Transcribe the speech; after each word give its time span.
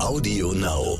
Audio 0.00 0.52
Now. 0.52 0.98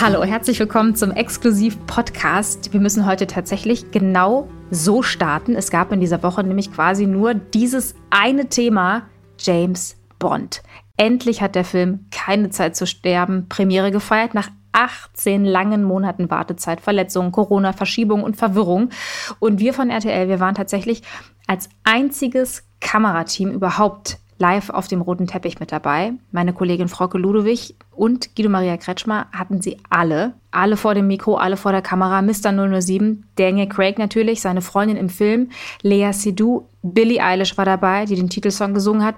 Hallo, 0.00 0.24
herzlich 0.24 0.58
willkommen 0.58 0.94
zum 0.94 1.10
Exklusiv-Podcast. 1.10 2.72
Wir 2.72 2.80
müssen 2.80 3.04
heute 3.04 3.26
tatsächlich 3.26 3.90
genau 3.90 4.48
so 4.70 5.02
starten. 5.02 5.54
Es 5.54 5.70
gab 5.70 5.92
in 5.92 6.00
dieser 6.00 6.22
Woche 6.22 6.42
nämlich 6.42 6.72
quasi 6.72 7.06
nur 7.06 7.34
dieses 7.34 7.94
eine 8.10 8.48
Thema, 8.48 9.02
James 9.38 9.96
Bond. 10.26 10.60
Endlich 10.96 11.40
hat 11.40 11.54
der 11.54 11.64
Film 11.64 12.06
Keine 12.10 12.50
Zeit 12.50 12.74
zu 12.74 12.84
sterben 12.84 13.48
Premiere 13.48 13.92
gefeiert 13.92 14.34
nach 14.34 14.48
18 14.72 15.44
langen 15.44 15.84
Monaten 15.84 16.30
Wartezeit, 16.30 16.80
Verletzungen, 16.80 17.30
Corona, 17.30 17.72
Verschiebung 17.72 18.24
und 18.24 18.36
Verwirrung. 18.36 18.90
Und 19.38 19.60
wir 19.60 19.72
von 19.72 19.88
RTL, 19.88 20.28
wir 20.28 20.40
waren 20.40 20.56
tatsächlich 20.56 21.02
als 21.46 21.68
einziges 21.84 22.64
Kamerateam 22.80 23.52
überhaupt 23.52 24.18
live 24.38 24.70
auf 24.70 24.88
dem 24.88 25.00
roten 25.00 25.26
Teppich 25.26 25.60
mit 25.60 25.72
dabei. 25.72 26.12
Meine 26.30 26.52
Kollegin 26.52 26.88
Frauke 26.88 27.18
Ludowig 27.18 27.74
und 27.90 28.34
Guido 28.36 28.50
Maria 28.50 28.76
Kretschmer 28.76 29.26
hatten 29.32 29.62
sie 29.62 29.78
alle. 29.88 30.34
Alle 30.50 30.76
vor 30.76 30.94
dem 30.94 31.06
Mikro, 31.06 31.36
alle 31.36 31.56
vor 31.56 31.72
der 31.72 31.82
Kamera. 31.82 32.22
Mr. 32.22 32.80
007, 32.80 33.24
Daniel 33.36 33.68
Craig 33.68 33.98
natürlich, 33.98 34.40
seine 34.40 34.60
Freundin 34.60 34.96
im 34.96 35.08
Film, 35.08 35.50
Lea 35.82 36.12
Seydoux, 36.12 36.66
Billie 36.82 37.22
Eilish 37.22 37.56
war 37.56 37.64
dabei, 37.64 38.04
die 38.04 38.14
den 38.14 38.30
Titelsong 38.30 38.74
gesungen 38.74 39.04
hat. 39.04 39.16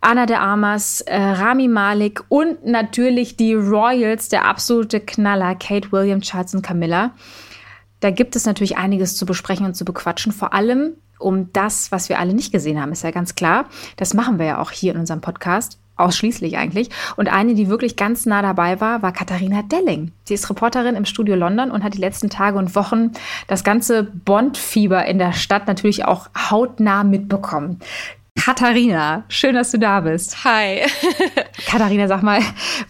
Anna 0.00 0.26
de 0.26 0.36
Armas, 0.36 1.00
äh, 1.02 1.16
Rami 1.16 1.68
Malik 1.68 2.24
und 2.28 2.64
natürlich 2.64 3.36
die 3.36 3.54
Royals, 3.54 4.28
der 4.28 4.44
absolute 4.44 5.00
Knaller, 5.00 5.54
Kate 5.54 5.92
Williams, 5.92 6.26
Charles 6.26 6.54
und 6.54 6.62
Camilla. 6.62 7.12
Da 8.00 8.10
gibt 8.10 8.36
es 8.36 8.46
natürlich 8.46 8.76
einiges 8.76 9.16
zu 9.16 9.26
besprechen 9.26 9.66
und 9.66 9.74
zu 9.74 9.84
bequatschen. 9.84 10.32
Vor 10.32 10.54
allem 10.54 10.92
um 11.18 11.52
das, 11.52 11.92
was 11.92 12.08
wir 12.08 12.18
alle 12.18 12.34
nicht 12.34 12.52
gesehen 12.52 12.80
haben, 12.80 12.92
ist 12.92 13.02
ja 13.02 13.10
ganz 13.10 13.34
klar. 13.34 13.66
Das 13.96 14.14
machen 14.14 14.38
wir 14.38 14.46
ja 14.46 14.60
auch 14.60 14.70
hier 14.70 14.92
in 14.94 15.00
unserem 15.00 15.20
Podcast. 15.20 15.78
Ausschließlich 15.96 16.56
eigentlich. 16.56 16.90
Und 17.16 17.26
eine, 17.26 17.56
die 17.56 17.68
wirklich 17.68 17.96
ganz 17.96 18.24
nah 18.24 18.40
dabei 18.40 18.80
war, 18.80 19.02
war 19.02 19.10
Katharina 19.12 19.62
Delling. 19.62 20.12
Sie 20.22 20.34
ist 20.34 20.48
Reporterin 20.48 20.94
im 20.94 21.04
Studio 21.04 21.34
London 21.34 21.72
und 21.72 21.82
hat 21.82 21.94
die 21.94 21.98
letzten 21.98 22.30
Tage 22.30 22.56
und 22.56 22.76
Wochen 22.76 23.10
das 23.48 23.64
ganze 23.64 24.04
Bond-Fieber 24.04 25.06
in 25.06 25.18
der 25.18 25.32
Stadt 25.32 25.66
natürlich 25.66 26.04
auch 26.04 26.28
hautnah 26.36 27.02
mitbekommen. 27.02 27.80
Katharina, 28.48 29.24
schön, 29.28 29.56
dass 29.56 29.72
du 29.72 29.78
da 29.78 30.00
bist. 30.00 30.42
Hi. 30.42 30.80
Katharina, 31.66 32.08
sag 32.08 32.22
mal, 32.22 32.40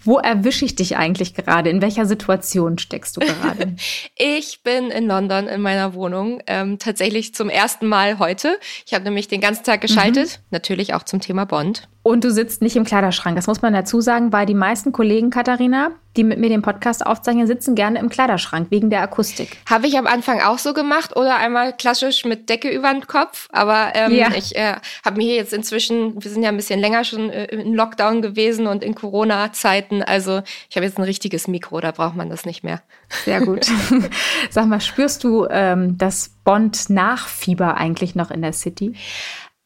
wo 0.04 0.18
erwische 0.18 0.64
ich 0.64 0.76
dich 0.76 0.96
eigentlich 0.96 1.34
gerade? 1.34 1.68
In 1.68 1.82
welcher 1.82 2.06
Situation 2.06 2.78
steckst 2.78 3.16
du 3.16 3.20
gerade? 3.22 3.74
ich 4.14 4.62
bin 4.62 4.92
in 4.92 5.08
London 5.08 5.48
in 5.48 5.60
meiner 5.60 5.94
Wohnung, 5.94 6.40
ähm, 6.46 6.78
tatsächlich 6.78 7.34
zum 7.34 7.50
ersten 7.50 7.88
Mal 7.88 8.20
heute. 8.20 8.60
Ich 8.86 8.94
habe 8.94 9.02
nämlich 9.02 9.26
den 9.26 9.40
ganzen 9.40 9.64
Tag 9.64 9.80
geschaltet, 9.80 10.38
mhm. 10.38 10.46
natürlich 10.52 10.94
auch 10.94 11.02
zum 11.02 11.18
Thema 11.18 11.44
Bond. 11.44 11.88
Und 12.04 12.22
du 12.22 12.30
sitzt 12.30 12.62
nicht 12.62 12.76
im 12.76 12.84
Kleiderschrank. 12.84 13.34
Das 13.34 13.48
muss 13.48 13.60
man 13.60 13.72
dazu 13.72 14.00
sagen, 14.00 14.32
weil 14.32 14.46
die 14.46 14.54
meisten 14.54 14.92
Kollegen, 14.92 15.30
Katharina, 15.30 15.90
die 16.18 16.24
mit 16.24 16.38
mir 16.38 16.48
den 16.48 16.62
Podcast 16.62 17.06
aufzeichnen, 17.06 17.46
sitzen 17.46 17.76
gerne 17.76 18.00
im 18.00 18.08
Kleiderschrank 18.08 18.70
wegen 18.70 18.90
der 18.90 19.02
Akustik. 19.02 19.56
Habe 19.70 19.86
ich 19.86 19.96
am 19.96 20.06
Anfang 20.06 20.40
auch 20.40 20.58
so 20.58 20.74
gemacht 20.74 21.16
oder 21.16 21.36
einmal 21.36 21.72
klassisch 21.74 22.24
mit 22.24 22.48
Decke 22.48 22.68
über 22.68 22.92
den 22.92 23.06
Kopf. 23.06 23.48
Aber 23.52 23.92
ähm, 23.94 24.12
ja. 24.12 24.30
ich 24.36 24.56
äh, 24.56 24.74
habe 25.04 25.16
mir 25.16 25.36
jetzt 25.36 25.52
inzwischen, 25.52 26.22
wir 26.22 26.30
sind 26.30 26.42
ja 26.42 26.48
ein 26.48 26.56
bisschen 26.56 26.80
länger 26.80 27.04
schon 27.04 27.30
äh, 27.30 27.44
in 27.46 27.72
Lockdown 27.72 28.20
gewesen 28.20 28.66
und 28.66 28.82
in 28.82 28.96
Corona-Zeiten. 28.96 30.02
Also 30.02 30.42
ich 30.68 30.76
habe 30.76 30.84
jetzt 30.84 30.98
ein 30.98 31.04
richtiges 31.04 31.46
Mikro, 31.46 31.80
da 31.80 31.92
braucht 31.92 32.16
man 32.16 32.28
das 32.28 32.44
nicht 32.44 32.64
mehr. 32.64 32.82
Sehr 33.24 33.40
gut. 33.40 33.66
Sag 34.50 34.66
mal, 34.66 34.80
spürst 34.80 35.22
du 35.22 35.46
ähm, 35.48 35.96
das 35.98 36.30
Bond-Nachfieber 36.42 37.76
eigentlich 37.76 38.16
noch 38.16 38.32
in 38.32 38.42
der 38.42 38.52
City? 38.52 38.94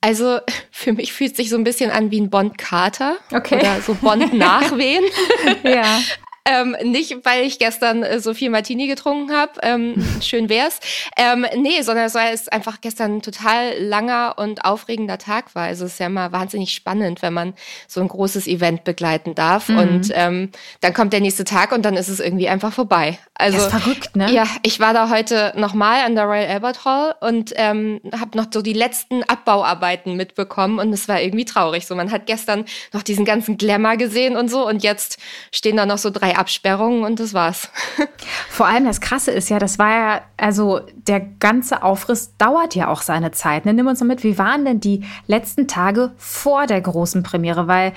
Also 0.02 0.41
für 0.70 0.92
mich 0.92 1.12
fühlt 1.12 1.30
es 1.30 1.36
sich 1.38 1.48
so 1.48 1.56
ein 1.56 1.64
bisschen 1.64 1.91
an 1.91 2.10
wie 2.10 2.20
ein 2.20 2.28
Bond-Kater 2.28 3.16
okay. 3.32 3.60
oder 3.60 3.80
so 3.80 3.94
Bond-Nachwehen. 3.94 5.04
ja. 5.62 5.98
Ähm, 6.44 6.76
nicht, 6.82 7.25
weil 7.25 7.44
ich 7.44 7.60
gestern 7.60 8.03
äh, 8.03 8.19
so 8.19 8.34
viel 8.34 8.50
Martini 8.50 8.88
getrunken 8.88 9.32
habe, 9.32 9.53
ähm, 9.62 9.94
schön 10.20 10.48
wär's. 10.48 10.80
Ähm, 11.16 11.47
nee, 11.56 11.82
sondern 11.82 12.06
es 12.06 12.48
einfach 12.48 12.80
gestern 12.80 13.16
ein 13.16 13.22
total 13.22 13.78
langer 13.78 14.34
und 14.38 14.64
aufregender 14.64 15.19
Tag 15.19 15.54
war. 15.54 15.64
Also 15.64 15.84
es 15.84 15.92
ist 15.92 15.98
ja 16.00 16.06
immer 16.06 16.32
wahnsinnig 16.32 16.72
spannend, 16.72 17.22
wenn 17.22 17.32
man 17.32 17.54
so 17.86 18.00
ein 18.00 18.08
großes 18.08 18.48
Event 18.48 18.82
begleiten 18.82 19.36
darf. 19.36 19.69
Mhm. 19.69 19.78
Und 19.78 20.12
ähm, 20.14 20.50
dann 20.80 20.94
kommt 20.94 21.12
der 21.12 21.20
nächste 21.20 21.44
Tag 21.44 21.70
und 21.70 21.82
dann 21.82 21.97
ist 21.97 22.08
es 22.08 22.19
irgendwie 22.19 22.48
einfach 22.48 22.72
vorbei. 22.72 23.19
Also 23.34 23.59
das 23.59 23.66
ist 23.66 23.82
verrückt, 23.82 24.16
ne? 24.16 24.32
Ja, 24.32 24.47
ich 24.62 24.80
war 24.80 24.94
da 24.94 25.10
heute 25.10 25.53
nochmal 25.56 26.04
an 26.04 26.16
der 26.16 26.24
Royal 26.24 26.48
Albert 26.48 26.84
Hall 26.84 27.14
und 27.20 27.53
ähm, 27.56 28.00
habe 28.19 28.36
noch 28.36 28.47
so 28.53 28.62
die 28.62 28.72
letzten 28.72 29.22
Abbauarbeiten 29.22 30.16
mitbekommen 30.16 30.80
und 30.80 30.92
es 30.92 31.09
war 31.09 31.20
irgendwie 31.20 31.44
traurig. 31.44 31.86
So, 31.86 31.94
man 31.94 32.10
hat 32.10 32.26
gestern 32.26 32.64
noch 32.92 33.03
diesen 33.03 33.24
ganzen 33.24 33.56
Glamour 33.59 33.97
gesehen 33.97 34.36
und 34.36 34.50
so 34.50 34.66
und 34.66 34.82
jetzt 34.82 35.19
stehen 35.53 35.76
da 35.76 35.86
noch 35.86 35.98
so 35.98 36.10
drei 36.10 36.31
Absperrungen 36.34 37.04
und 37.04 37.20
das 37.20 37.34
war's. 37.34 37.70
Vor 38.48 38.66
allem 38.66 38.84
das 38.84 39.00
Krasse 39.00 39.31
ist 39.31 39.48
ja, 39.48 39.59
das 39.59 39.78
war 39.78 39.91
ja, 39.91 40.20
also 40.37 40.81
der 41.06 41.20
ganze 41.20 41.82
Aufriss 41.82 42.37
dauert 42.37 42.75
ja 42.75 42.88
auch 42.88 43.03
seine 43.03 43.32
Zeit. 43.32 43.65
Ne? 43.65 43.75
Nimm 43.75 43.87
uns 43.87 44.00
mal 44.00 44.06
mit, 44.06 44.25
wie 44.25 44.38
waren 44.38 44.65
denn 44.65 44.81
die 44.81 45.04
letzten 45.26 45.69
Tage 45.69 46.12
vor 46.16 46.66
der 46.66 46.81
großen 46.81 47.22
Premiere? 47.22 47.69
Weil 47.69 47.92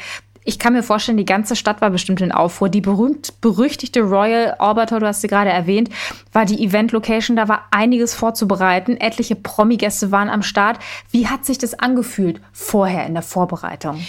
ich 0.47 0.59
kann 0.59 0.73
mir 0.73 0.83
vorstellen, 0.83 1.17
die 1.17 1.25
ganze 1.25 1.55
Stadt 1.55 1.81
war 1.81 1.89
bestimmt 1.89 2.21
in 2.21 2.31
Aufruhr. 2.31 2.69
Die 2.69 2.79
berühmt-berüchtigte 2.79 4.01
Royal 4.01 4.55
Hall, 4.59 4.85
du 4.99 5.07
hast 5.07 5.21
sie 5.21 5.27
gerade 5.27 5.49
erwähnt, 5.49 5.89
war 6.31 6.45
die 6.45 6.63
Event-Location. 6.63 7.35
Da 7.35 7.47
war 7.47 7.63
einiges 7.71 8.13
vorzubereiten. 8.13 8.95
Etliche 8.97 9.35
Promi-Gäste 9.35 10.11
waren 10.11 10.29
am 10.29 10.43
Start. 10.43 10.77
Wie 11.09 11.27
hat 11.27 11.45
sich 11.45 11.57
das 11.57 11.73
angefühlt 11.73 12.39
vorher 12.53 13.07
in 13.07 13.15
der 13.15 13.23
Vorbereitung? 13.23 14.05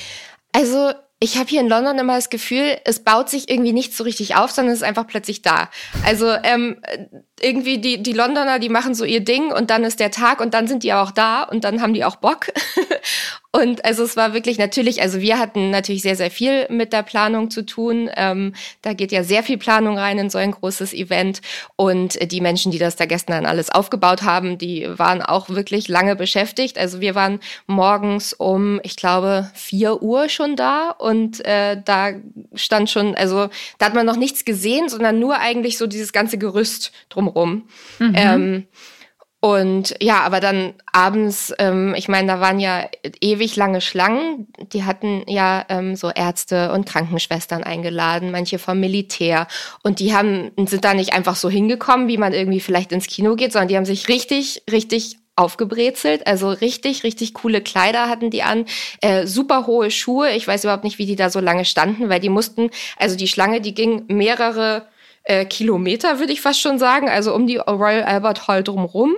Also 0.53 0.92
ich 1.19 1.38
habe 1.38 1.49
hier 1.49 1.60
in 1.60 1.69
London 1.69 1.99
immer 1.99 2.16
das 2.16 2.28
Gefühl, 2.28 2.77
es 2.84 3.03
baut 3.03 3.31
sich 3.31 3.49
irgendwie 3.49 3.72
nicht 3.72 3.97
so 3.97 4.04
richtig 4.04 4.37
auf, 4.37 4.50
sondern 4.50 4.75
es 4.75 4.81
ist 4.81 4.87
einfach 4.87 5.06
plötzlich 5.06 5.41
da. 5.41 5.71
Also 6.04 6.31
ähm, 6.43 6.82
irgendwie 7.41 7.78
die, 7.78 8.03
die 8.03 8.12
Londoner, 8.12 8.59
die 8.59 8.69
machen 8.69 8.94
so 8.94 9.04
ihr 9.04 9.21
Ding 9.21 9.50
und 9.50 9.71
dann 9.71 9.84
ist 9.84 9.99
der 9.99 10.10
Tag 10.10 10.41
und 10.41 10.53
dann 10.53 10.66
sind 10.69 10.82
die 10.82 10.93
auch 10.93 11.10
da 11.10 11.44
und 11.44 11.65
dann 11.65 11.81
haben 11.81 11.94
die 11.94 12.04
auch 12.04 12.16
Bock. 12.16 12.53
und 13.56 13.84
also 13.84 14.04
es 14.04 14.16
war 14.16 14.32
wirklich 14.34 14.58
natürlich, 14.58 15.02
also 15.02 15.20
wir 15.20 15.38
hatten 15.38 15.70
natürlich 15.70 16.02
sehr, 16.02 16.16
sehr 16.16 16.30
viel 16.30 16.66
mit 16.70 16.92
der 16.92 17.02
Planung 17.02 17.50
zu 17.50 17.66
tun. 17.66 18.08
Ähm, 18.16 18.54
da 18.82 18.92
geht 18.92 19.12
ja 19.12 19.24
sehr 19.24 19.42
viel 19.42 19.58
Planung 19.58 19.98
rein 19.98 20.18
in 20.18 20.30
so 20.30 20.38
ein 20.38 20.52
großes 20.52 20.94
Event. 20.94 21.40
Und 21.76 22.32
die 22.32 22.40
Menschen, 22.40 22.72
die 22.72 22.78
das 22.78 22.96
da 22.96 23.06
gestern 23.06 23.34
dann 23.36 23.46
alles 23.46 23.70
aufgebaut 23.70 24.22
haben, 24.22 24.58
die 24.58 24.86
waren 24.98 25.20
auch 25.20 25.48
wirklich 25.50 25.88
lange 25.88 26.16
beschäftigt. 26.16 26.78
Also 26.78 27.00
wir 27.00 27.14
waren 27.14 27.40
morgens 27.66 28.32
um, 28.32 28.80
ich 28.82 28.96
glaube, 28.96 29.50
vier 29.54 30.02
Uhr 30.02 30.28
schon 30.28 30.56
da 30.56 30.90
und 30.90 31.44
äh, 31.44 31.80
da 31.84 32.12
stand 32.54 32.88
schon, 32.88 33.14
also 33.14 33.48
da 33.78 33.86
hat 33.86 33.94
man 33.94 34.06
noch 34.06 34.16
nichts 34.16 34.44
gesehen, 34.44 34.88
sondern 34.88 35.18
nur 35.18 35.38
eigentlich 35.38 35.76
so 35.78 35.86
dieses 35.86 36.12
ganze 36.12 36.38
Gerüst 36.38 36.92
drum 37.10 37.26
drumrum. 37.26 37.68
Mhm. 37.98 38.12
Ähm, 38.14 38.66
und 39.46 39.94
ja, 40.00 40.22
aber 40.22 40.40
dann 40.40 40.74
abends, 40.90 41.54
ähm, 41.60 41.94
ich 41.96 42.08
meine, 42.08 42.26
da 42.26 42.40
waren 42.40 42.58
ja 42.58 42.88
ewig 43.20 43.54
lange 43.54 43.80
Schlangen. 43.80 44.48
Die 44.72 44.82
hatten 44.82 45.22
ja 45.28 45.64
ähm, 45.68 45.94
so 45.94 46.10
Ärzte 46.10 46.72
und 46.72 46.84
Krankenschwestern 46.84 47.62
eingeladen, 47.62 48.32
manche 48.32 48.58
vom 48.58 48.80
Militär. 48.80 49.46
Und 49.84 50.00
die 50.00 50.12
haben, 50.12 50.50
sind 50.66 50.84
da 50.84 50.94
nicht 50.94 51.12
einfach 51.12 51.36
so 51.36 51.48
hingekommen, 51.48 52.08
wie 52.08 52.18
man 52.18 52.32
irgendwie 52.32 52.58
vielleicht 52.58 52.90
ins 52.90 53.06
Kino 53.06 53.36
geht, 53.36 53.52
sondern 53.52 53.68
die 53.68 53.76
haben 53.76 53.84
sich 53.84 54.08
richtig, 54.08 54.64
richtig 54.68 55.18
aufgebrezelt. 55.36 56.26
Also 56.26 56.50
richtig, 56.50 57.04
richtig 57.04 57.32
coole 57.32 57.60
Kleider 57.60 58.08
hatten 58.08 58.30
die 58.30 58.42
an, 58.42 58.64
äh, 59.00 59.28
super 59.28 59.68
hohe 59.68 59.92
Schuhe. 59.92 60.32
Ich 60.32 60.48
weiß 60.48 60.64
überhaupt 60.64 60.82
nicht, 60.82 60.98
wie 60.98 61.06
die 61.06 61.15
da 61.15 61.30
so 61.30 61.38
lange 61.38 61.65
standen, 61.65 62.09
weil 62.09 62.18
die 62.18 62.30
mussten, 62.30 62.71
also 62.97 63.15
die 63.15 63.28
Schlange, 63.28 63.60
die 63.60 63.74
ging 63.74 64.06
mehrere 64.09 64.88
äh, 65.26 65.44
Kilometer, 65.44 66.18
würde 66.18 66.32
ich 66.32 66.40
fast 66.40 66.60
schon 66.60 66.78
sagen, 66.78 67.08
also 67.08 67.34
um 67.34 67.46
die 67.46 67.56
Royal 67.56 68.04
Albert 68.04 68.48
Hall 68.48 68.62
drumherum. 68.62 69.16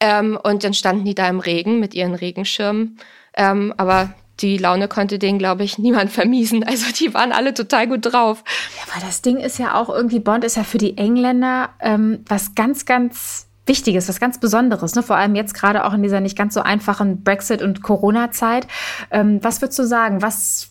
Ähm, 0.00 0.38
und 0.42 0.64
dann 0.64 0.74
standen 0.74 1.04
die 1.04 1.14
da 1.14 1.28
im 1.28 1.38
Regen 1.38 1.78
mit 1.78 1.94
ihren 1.94 2.14
Regenschirmen. 2.14 2.98
Ähm, 3.36 3.72
aber 3.76 4.14
die 4.40 4.58
Laune 4.58 4.88
konnte 4.88 5.18
denen, 5.18 5.38
glaube 5.38 5.62
ich, 5.62 5.78
niemand 5.78 6.10
vermiesen. 6.10 6.64
Also 6.64 6.86
die 6.92 7.14
waren 7.14 7.32
alle 7.32 7.54
total 7.54 7.86
gut 7.86 8.12
drauf. 8.12 8.42
Ja, 8.76 8.92
aber 8.92 9.06
das 9.06 9.22
Ding 9.22 9.36
ist 9.36 9.58
ja 9.58 9.74
auch 9.74 9.88
irgendwie, 9.88 10.18
Bond 10.18 10.44
ist 10.44 10.56
ja 10.56 10.64
für 10.64 10.78
die 10.78 10.96
Engländer 10.98 11.70
ähm, 11.80 12.24
was 12.26 12.54
ganz, 12.54 12.84
ganz 12.84 13.46
Wichtiges, 13.66 14.08
was 14.08 14.18
ganz 14.18 14.40
Besonderes, 14.40 14.96
ne? 14.96 15.04
vor 15.04 15.16
allem 15.16 15.36
jetzt 15.36 15.54
gerade 15.54 15.84
auch 15.84 15.92
in 15.92 16.02
dieser 16.02 16.20
nicht 16.20 16.36
ganz 16.36 16.54
so 16.54 16.62
einfachen 16.62 17.22
Brexit- 17.22 17.62
und 17.62 17.82
Corona-Zeit. 17.82 18.66
Ähm, 19.12 19.38
was 19.42 19.60
würdest 19.60 19.78
du 19.78 19.86
sagen? 19.86 20.20
Was, 20.20 20.70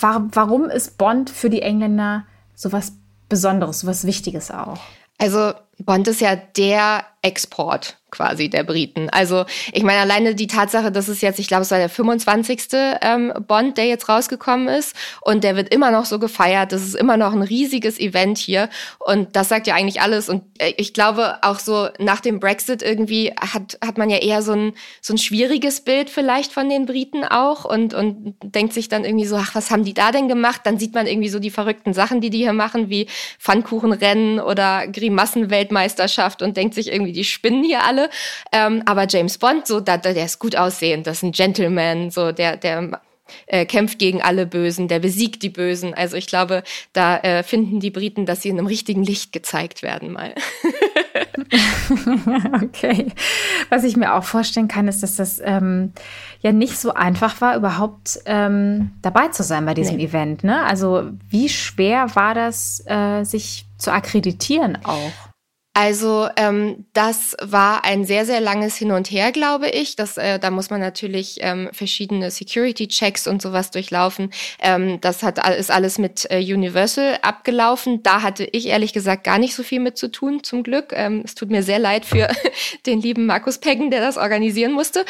war, 0.00 0.28
warum 0.32 0.70
ist 0.70 0.96
Bond 0.96 1.28
für 1.28 1.50
die 1.50 1.60
Engländer 1.60 2.24
so 2.54 2.72
was 2.72 2.94
Besonderes, 3.32 3.86
was 3.86 4.06
Wichtiges 4.06 4.50
auch? 4.50 4.78
Also 5.16 5.54
Bond 5.78 6.08
ist 6.08 6.20
ja 6.20 6.36
der 6.36 7.04
Export 7.22 7.96
quasi 8.12 8.50
der 8.50 8.62
Briten. 8.62 9.08
Also 9.10 9.46
ich 9.72 9.82
meine 9.82 10.00
alleine 10.00 10.34
die 10.34 10.46
Tatsache, 10.46 10.92
dass 10.92 11.08
es 11.08 11.20
jetzt, 11.22 11.38
ich 11.38 11.48
glaube, 11.48 11.62
es 11.62 11.70
war 11.70 11.78
der 11.78 11.88
25. 11.88 12.68
Ähm, 13.00 13.32
Bond, 13.48 13.78
der 13.78 13.86
jetzt 13.86 14.08
rausgekommen 14.08 14.68
ist 14.68 14.94
und 15.22 15.42
der 15.42 15.56
wird 15.56 15.74
immer 15.74 15.90
noch 15.90 16.04
so 16.04 16.18
gefeiert. 16.18 16.72
Das 16.72 16.82
ist 16.82 16.94
immer 16.94 17.16
noch 17.16 17.32
ein 17.32 17.42
riesiges 17.42 17.98
Event 17.98 18.38
hier 18.38 18.68
und 18.98 19.34
das 19.34 19.48
sagt 19.48 19.66
ja 19.66 19.74
eigentlich 19.74 20.00
alles. 20.02 20.28
Und 20.28 20.42
äh, 20.58 20.74
ich 20.76 20.92
glaube 20.92 21.38
auch 21.42 21.58
so 21.58 21.88
nach 21.98 22.20
dem 22.20 22.38
Brexit 22.38 22.82
irgendwie 22.82 23.32
hat 23.40 23.78
hat 23.84 23.98
man 23.98 24.10
ja 24.10 24.18
eher 24.18 24.42
so 24.42 24.52
ein 24.52 24.74
so 25.00 25.14
ein 25.14 25.18
schwieriges 25.18 25.80
Bild 25.80 26.10
vielleicht 26.10 26.52
von 26.52 26.68
den 26.68 26.86
Briten 26.86 27.24
auch 27.24 27.64
und 27.64 27.94
und 27.94 28.34
denkt 28.42 28.74
sich 28.74 28.88
dann 28.88 29.04
irgendwie 29.04 29.26
so, 29.26 29.36
ach 29.36 29.54
was 29.54 29.70
haben 29.70 29.84
die 29.84 29.94
da 29.94 30.12
denn 30.12 30.28
gemacht? 30.28 30.60
Dann 30.64 30.78
sieht 30.78 30.94
man 30.94 31.06
irgendwie 31.06 31.30
so 31.30 31.38
die 31.38 31.50
verrückten 31.50 31.94
Sachen, 31.94 32.20
die 32.20 32.30
die 32.30 32.38
hier 32.38 32.52
machen, 32.52 32.90
wie 32.90 33.06
Pfannkuchenrennen 33.38 34.38
oder 34.38 34.86
Grimassenweltmeisterschaft 35.66 36.42
und 36.42 36.56
denkt 36.56 36.74
sich 36.74 36.88
irgendwie 36.88 37.02
irgendwie, 37.02 37.12
die 37.12 37.24
spinnen 37.24 37.64
hier 37.64 37.84
alle. 37.84 38.08
Ähm, 38.52 38.82
aber 38.86 39.06
James 39.08 39.38
Bond, 39.38 39.66
so, 39.66 39.80
da, 39.80 39.96
der 39.96 40.24
ist 40.24 40.38
gut 40.38 40.56
aussehend, 40.56 41.06
das 41.06 41.18
ist 41.18 41.22
ein 41.22 41.32
Gentleman, 41.32 42.10
so, 42.10 42.32
der, 42.32 42.56
der 42.56 43.00
äh, 43.46 43.64
kämpft 43.64 43.98
gegen 43.98 44.20
alle 44.20 44.46
Bösen, 44.46 44.88
der 44.88 44.98
besiegt 44.98 45.42
die 45.42 45.48
Bösen. 45.48 45.94
Also 45.94 46.16
ich 46.16 46.26
glaube, 46.26 46.62
da 46.92 47.16
äh, 47.18 47.42
finden 47.42 47.80
die 47.80 47.90
Briten, 47.90 48.26
dass 48.26 48.42
sie 48.42 48.50
in 48.50 48.58
einem 48.58 48.66
richtigen 48.66 49.02
Licht 49.02 49.32
gezeigt 49.32 49.82
werden 49.82 50.12
mal. 50.12 50.34
okay. 52.62 53.06
Was 53.70 53.84
ich 53.84 53.96
mir 53.96 54.14
auch 54.14 54.24
vorstellen 54.24 54.68
kann, 54.68 54.86
ist, 54.86 55.02
dass 55.02 55.16
das 55.16 55.40
ähm, 55.42 55.92
ja 56.40 56.52
nicht 56.52 56.76
so 56.76 56.92
einfach 56.92 57.40
war, 57.40 57.56
überhaupt 57.56 58.20
ähm, 58.26 58.90
dabei 59.00 59.28
zu 59.28 59.42
sein 59.42 59.64
bei 59.64 59.74
diesem 59.74 59.96
nee. 59.96 60.04
Event. 60.04 60.44
Ne? 60.44 60.62
Also 60.64 61.08
wie 61.30 61.48
schwer 61.48 62.14
war 62.14 62.34
das, 62.34 62.82
äh, 62.86 63.24
sich 63.24 63.64
zu 63.78 63.92
akkreditieren 63.92 64.78
auch? 64.84 65.31
Also 65.74 66.28
ähm, 66.36 66.84
das 66.92 67.34
war 67.40 67.84
ein 67.86 68.04
sehr, 68.04 68.26
sehr 68.26 68.40
langes 68.40 68.76
Hin 68.76 68.92
und 68.92 69.10
Her, 69.10 69.32
glaube 69.32 69.70
ich. 69.70 69.96
Das, 69.96 70.18
äh, 70.18 70.38
da 70.38 70.50
muss 70.50 70.68
man 70.68 70.80
natürlich 70.80 71.38
ähm, 71.40 71.70
verschiedene 71.72 72.30
Security-Checks 72.30 73.26
und 73.26 73.40
sowas 73.40 73.70
durchlaufen. 73.70 74.32
Ähm, 74.60 75.00
das 75.00 75.22
hat, 75.22 75.38
ist 75.56 75.70
alles 75.70 75.96
mit 75.96 76.26
äh, 76.30 76.40
Universal 76.40 77.18
abgelaufen. 77.22 78.02
Da 78.02 78.20
hatte 78.20 78.44
ich 78.52 78.66
ehrlich 78.66 78.92
gesagt 78.92 79.24
gar 79.24 79.38
nicht 79.38 79.54
so 79.54 79.62
viel 79.62 79.80
mit 79.80 79.96
zu 79.96 80.08
tun, 80.10 80.44
zum 80.44 80.62
Glück. 80.62 80.92
Ähm, 80.94 81.22
es 81.24 81.34
tut 81.34 81.50
mir 81.50 81.62
sehr 81.62 81.78
leid 81.78 82.04
für 82.04 82.28
den 82.86 83.00
lieben 83.00 83.24
Markus 83.24 83.56
Peggen, 83.56 83.90
der 83.90 84.02
das 84.02 84.18
organisieren 84.18 84.72
musste. 84.72 85.06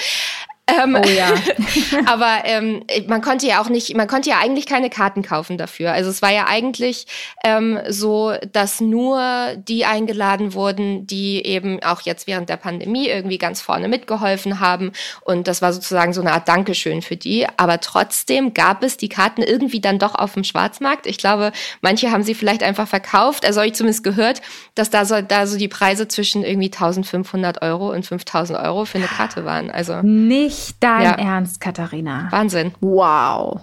Ähm, 0.69 0.97
oh 0.97 1.09
ja. 1.09 1.35
aber 2.07 2.45
ähm, 2.45 2.85
man 3.09 3.21
konnte 3.21 3.47
ja 3.47 3.61
auch 3.61 3.69
nicht, 3.69 3.97
man 3.97 4.07
konnte 4.07 4.31
ja 4.31 4.39
eigentlich 4.39 4.67
keine 4.67 4.91
Karten 4.91 5.23
kaufen 5.23 5.59
dafür. 5.59 5.93
Also 5.93 6.09
es 6.09 6.23
war 6.23 6.33
ja 6.33 6.47
eigentlich 6.47 7.07
ähm, 7.45 7.81
so, 7.89 8.35
dass 8.53 8.81
nur 8.81 9.57
die 9.57 9.85
eingeladen 9.85 10.55
wurden, 10.55 11.05
die 11.07 11.45
eben 11.45 11.83
auch 11.83 12.03
jetzt 12.03 12.29
während 12.29 12.49
der 12.49 12.59
Pandemie 12.59 13.09
irgendwie 13.09 13.39
ganz 13.39 13.61
vorne 13.61 13.89
mitgeholfen 13.89 14.61
haben. 14.61 14.93
Und 15.23 15.49
das 15.49 15.63
war 15.63 15.73
sozusagen 15.73 16.13
so 16.13 16.21
eine 16.21 16.33
Art 16.33 16.47
Dankeschön 16.47 17.03
für 17.03 17.17
die. 17.17 17.45
Aber 17.57 17.81
trotzdem 17.81 18.55
gab 18.55 18.85
es 18.85 18.97
die 18.97 19.09
Karten 19.09 19.43
irgendwie 19.43 19.81
dann 19.81 19.99
doch 19.99 20.15
auf 20.15 20.35
dem 20.35 20.45
Schwarzmarkt. 20.45 21.09
Ich 21.09 21.19
glaube, 21.19 21.51
manche 21.81 22.13
haben 22.13 22.23
sie 22.23 22.35
vielleicht 22.35 22.63
einfach 22.63 22.87
verkauft. 22.87 23.45
Also 23.45 23.61
habe 23.61 23.69
ich 23.69 23.75
zumindest 23.75 24.05
gehört, 24.05 24.41
dass 24.77 24.91
da 24.91 25.05
so, 25.07 25.21
da 25.23 25.49
so 25.49 25.59
die 25.59 25.69
Preise 25.69 26.07
zwischen 26.07 26.45
irgendwie 26.45 26.67
1500 26.67 27.63
Euro 27.63 27.91
und 27.91 28.07
5000 28.07 28.61
Euro 28.61 28.85
für 28.85 28.99
eine 28.99 29.09
Karte 29.09 29.45
waren. 29.45 29.69
Also 29.69 30.03
nicht 30.03 30.52
nicht 30.53 30.77
dein 30.81 31.03
ja. 31.03 31.13
Ernst, 31.13 31.61
Katharina. 31.61 32.29
Wahnsinn. 32.31 32.73
Wow. 32.81 33.61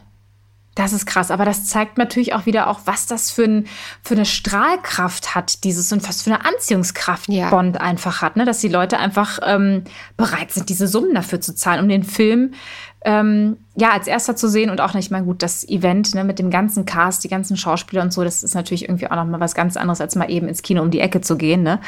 Das 0.76 0.94
ist 0.94 1.06
krass, 1.06 1.30
aber 1.30 1.44
das 1.44 1.66
zeigt 1.66 1.98
natürlich 1.98 2.34
auch 2.34 2.46
wieder 2.46 2.70
auch, 2.70 2.82
was 2.86 3.06
das 3.06 3.32
für, 3.32 3.44
ein, 3.44 3.68
für 4.02 4.14
eine 4.14 4.26
Strahlkraft 4.26 5.36
hat, 5.36 5.66
dieses 5.66 5.92
und 5.92 6.08
was 6.08 6.22
für 6.22 6.34
eine 6.34 6.46
Anziehungskraft 6.46 7.28
ja. 7.28 7.50
Bond 7.50 7.82
einfach 7.82 8.22
hat, 8.22 8.38
ne? 8.38 8.46
dass 8.46 8.60
die 8.60 8.70
Leute 8.70 8.98
einfach 8.98 9.40
ähm, 9.46 9.84
bereit 10.16 10.54
sind, 10.54 10.70
diese 10.70 10.88
Summen 10.88 11.14
dafür 11.14 11.42
zu 11.42 11.54
zahlen, 11.54 11.84
um 11.84 11.90
den 11.90 12.04
Film 12.04 12.54
ähm, 13.02 13.58
ja, 13.76 13.92
als 13.92 14.08
erster 14.08 14.36
zu 14.36 14.50
sehen 14.50 14.70
und 14.70 14.82
auch 14.82 14.94
nicht 14.94 15.10
mal 15.10 15.24
gut, 15.24 15.42
das 15.42 15.68
Event 15.68 16.14
ne, 16.16 16.24
mit 16.24 16.38
dem 16.38 16.50
ganzen 16.50 16.86
Cast, 16.86 17.24
die 17.24 17.30
ganzen 17.30 17.56
Schauspieler 17.56 18.02
und 18.02 18.12
so, 18.12 18.24
das 18.24 18.44
ist 18.44 18.56
natürlich 18.56 18.84
irgendwie 18.84 19.08
auch 19.08 19.16
noch 19.16 19.26
mal 19.26 19.40
was 19.40 19.56
ganz 19.56 19.78
anderes, 19.78 20.02
als 20.02 20.16
mal 20.16 20.30
eben 20.30 20.48
ins 20.48 20.62
Kino 20.62 20.82
um 20.82 20.92
die 20.92 21.00
Ecke 21.00 21.22
zu 21.22 21.38
gehen. 21.38 21.64
Ne? 21.64 21.80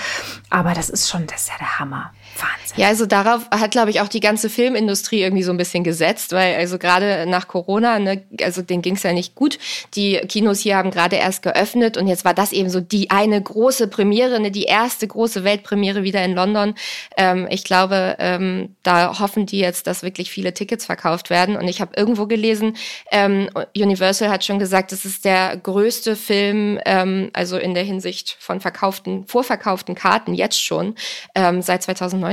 Aber 0.50 0.74
das 0.74 0.89
ist 0.89 1.09
schon, 1.09 1.27
das 1.27 1.44
ist 1.44 1.50
ja 1.50 1.56
der 1.59 1.80
Hammer. 1.80 2.12
Wahnsinn. 2.41 2.77
Ja, 2.77 2.88
also 2.88 3.05
darauf 3.05 3.49
hat, 3.51 3.71
glaube 3.71 3.91
ich, 3.91 4.01
auch 4.01 4.07
die 4.07 4.19
ganze 4.19 4.49
Filmindustrie 4.49 5.21
irgendwie 5.21 5.43
so 5.43 5.51
ein 5.51 5.57
bisschen 5.57 5.83
gesetzt, 5.83 6.31
weil 6.31 6.55
also 6.55 6.77
gerade 6.77 7.25
nach 7.27 7.47
Corona, 7.47 7.99
ne, 7.99 8.23
also 8.41 8.61
denen 8.61 8.81
ging 8.81 8.95
es 8.95 9.03
ja 9.03 9.13
nicht 9.13 9.35
gut. 9.35 9.59
Die 9.95 10.17
Kinos 10.27 10.59
hier 10.59 10.77
haben 10.77 10.91
gerade 10.91 11.17
erst 11.17 11.43
geöffnet 11.43 11.97
und 11.97 12.07
jetzt 12.07 12.25
war 12.25 12.33
das 12.33 12.51
eben 12.51 12.69
so 12.69 12.79
die 12.79 13.11
eine 13.11 13.41
große 13.41 13.88
Premiere, 13.88 14.39
ne, 14.39 14.51
die 14.51 14.63
erste 14.63 15.07
große 15.07 15.43
Weltpremiere 15.43 16.03
wieder 16.03 16.23
in 16.23 16.33
London. 16.33 16.75
Ähm, 17.17 17.47
ich 17.49 17.63
glaube, 17.63 18.15
ähm, 18.19 18.75
da 18.83 19.19
hoffen 19.19 19.45
die 19.45 19.59
jetzt, 19.59 19.87
dass 19.87 20.03
wirklich 20.03 20.31
viele 20.31 20.53
Tickets 20.53 20.85
verkauft 20.85 21.29
werden. 21.29 21.55
Und 21.55 21.67
ich 21.67 21.81
habe 21.81 21.91
irgendwo 21.95 22.25
gelesen, 22.25 22.75
ähm, 23.11 23.49
Universal 23.75 24.29
hat 24.29 24.44
schon 24.44 24.59
gesagt, 24.59 24.91
es 24.91 25.05
ist 25.05 25.25
der 25.25 25.57
größte 25.57 26.15
Film, 26.15 26.79
ähm, 26.85 27.29
also 27.33 27.57
in 27.57 27.73
der 27.73 27.83
Hinsicht 27.83 28.37
von 28.39 28.59
verkauften, 28.61 29.27
vorverkauften 29.27 29.95
Karten 29.95 30.33
jetzt 30.33 30.61
schon 30.63 30.95
ähm, 31.35 31.61
seit 31.61 31.83
2019. 31.83 32.31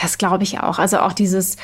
Das 0.00 0.18
glaube 0.18 0.44
ich 0.44 0.60
auch. 0.60 0.78
Also 0.78 1.00
auch 1.00 1.12
dieses 1.12 1.56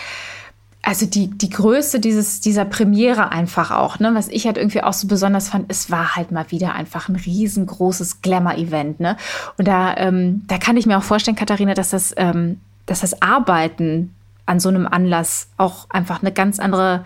also 0.85 1.07
die, 1.07 1.29
die 1.29 1.51
Größe 1.51 1.99
dieses, 1.99 2.41
dieser 2.41 2.65
Premiere 2.65 3.33
einfach 3.33 3.71
auch, 3.71 3.99
ne, 3.99 4.15
was 4.15 4.29
ich 4.29 4.47
halt 4.47 4.59
irgendwie 4.59 4.83
auch 4.83 4.93
so 4.93 5.09
besonders 5.09 5.49
fand, 5.49 5.71
es 5.71 5.91
war 5.91 6.15
halt 6.15 6.31
mal 6.31 6.51
wieder 6.51 6.75
einfach 6.75 7.09
ein 7.09 7.17
riesengroßes 7.17 8.21
Glamour-Event, 8.21 9.01
ne? 9.01 9.17
Und 9.57 9.67
da, 9.67 9.97
ähm, 9.97 10.43
da 10.47 10.59
kann 10.59 10.77
ich 10.77 10.87
mir 10.87 10.99
auch 10.99 11.03
vorstellen, 11.03 11.37
Katharina, 11.37 11.75
dass 11.75 11.91
das, 11.91 12.13
ähm, 12.17 12.61
dass 12.87 13.01
das 13.01 13.23
Arbeiten 13.23 14.15
an 14.47 14.61
so 14.61 14.69
einem 14.69 14.87
Anlass 14.87 15.49
auch 15.57 15.89
einfach 15.89 16.21
eine 16.21 16.33
ganz 16.33 16.61
andere 16.61 17.05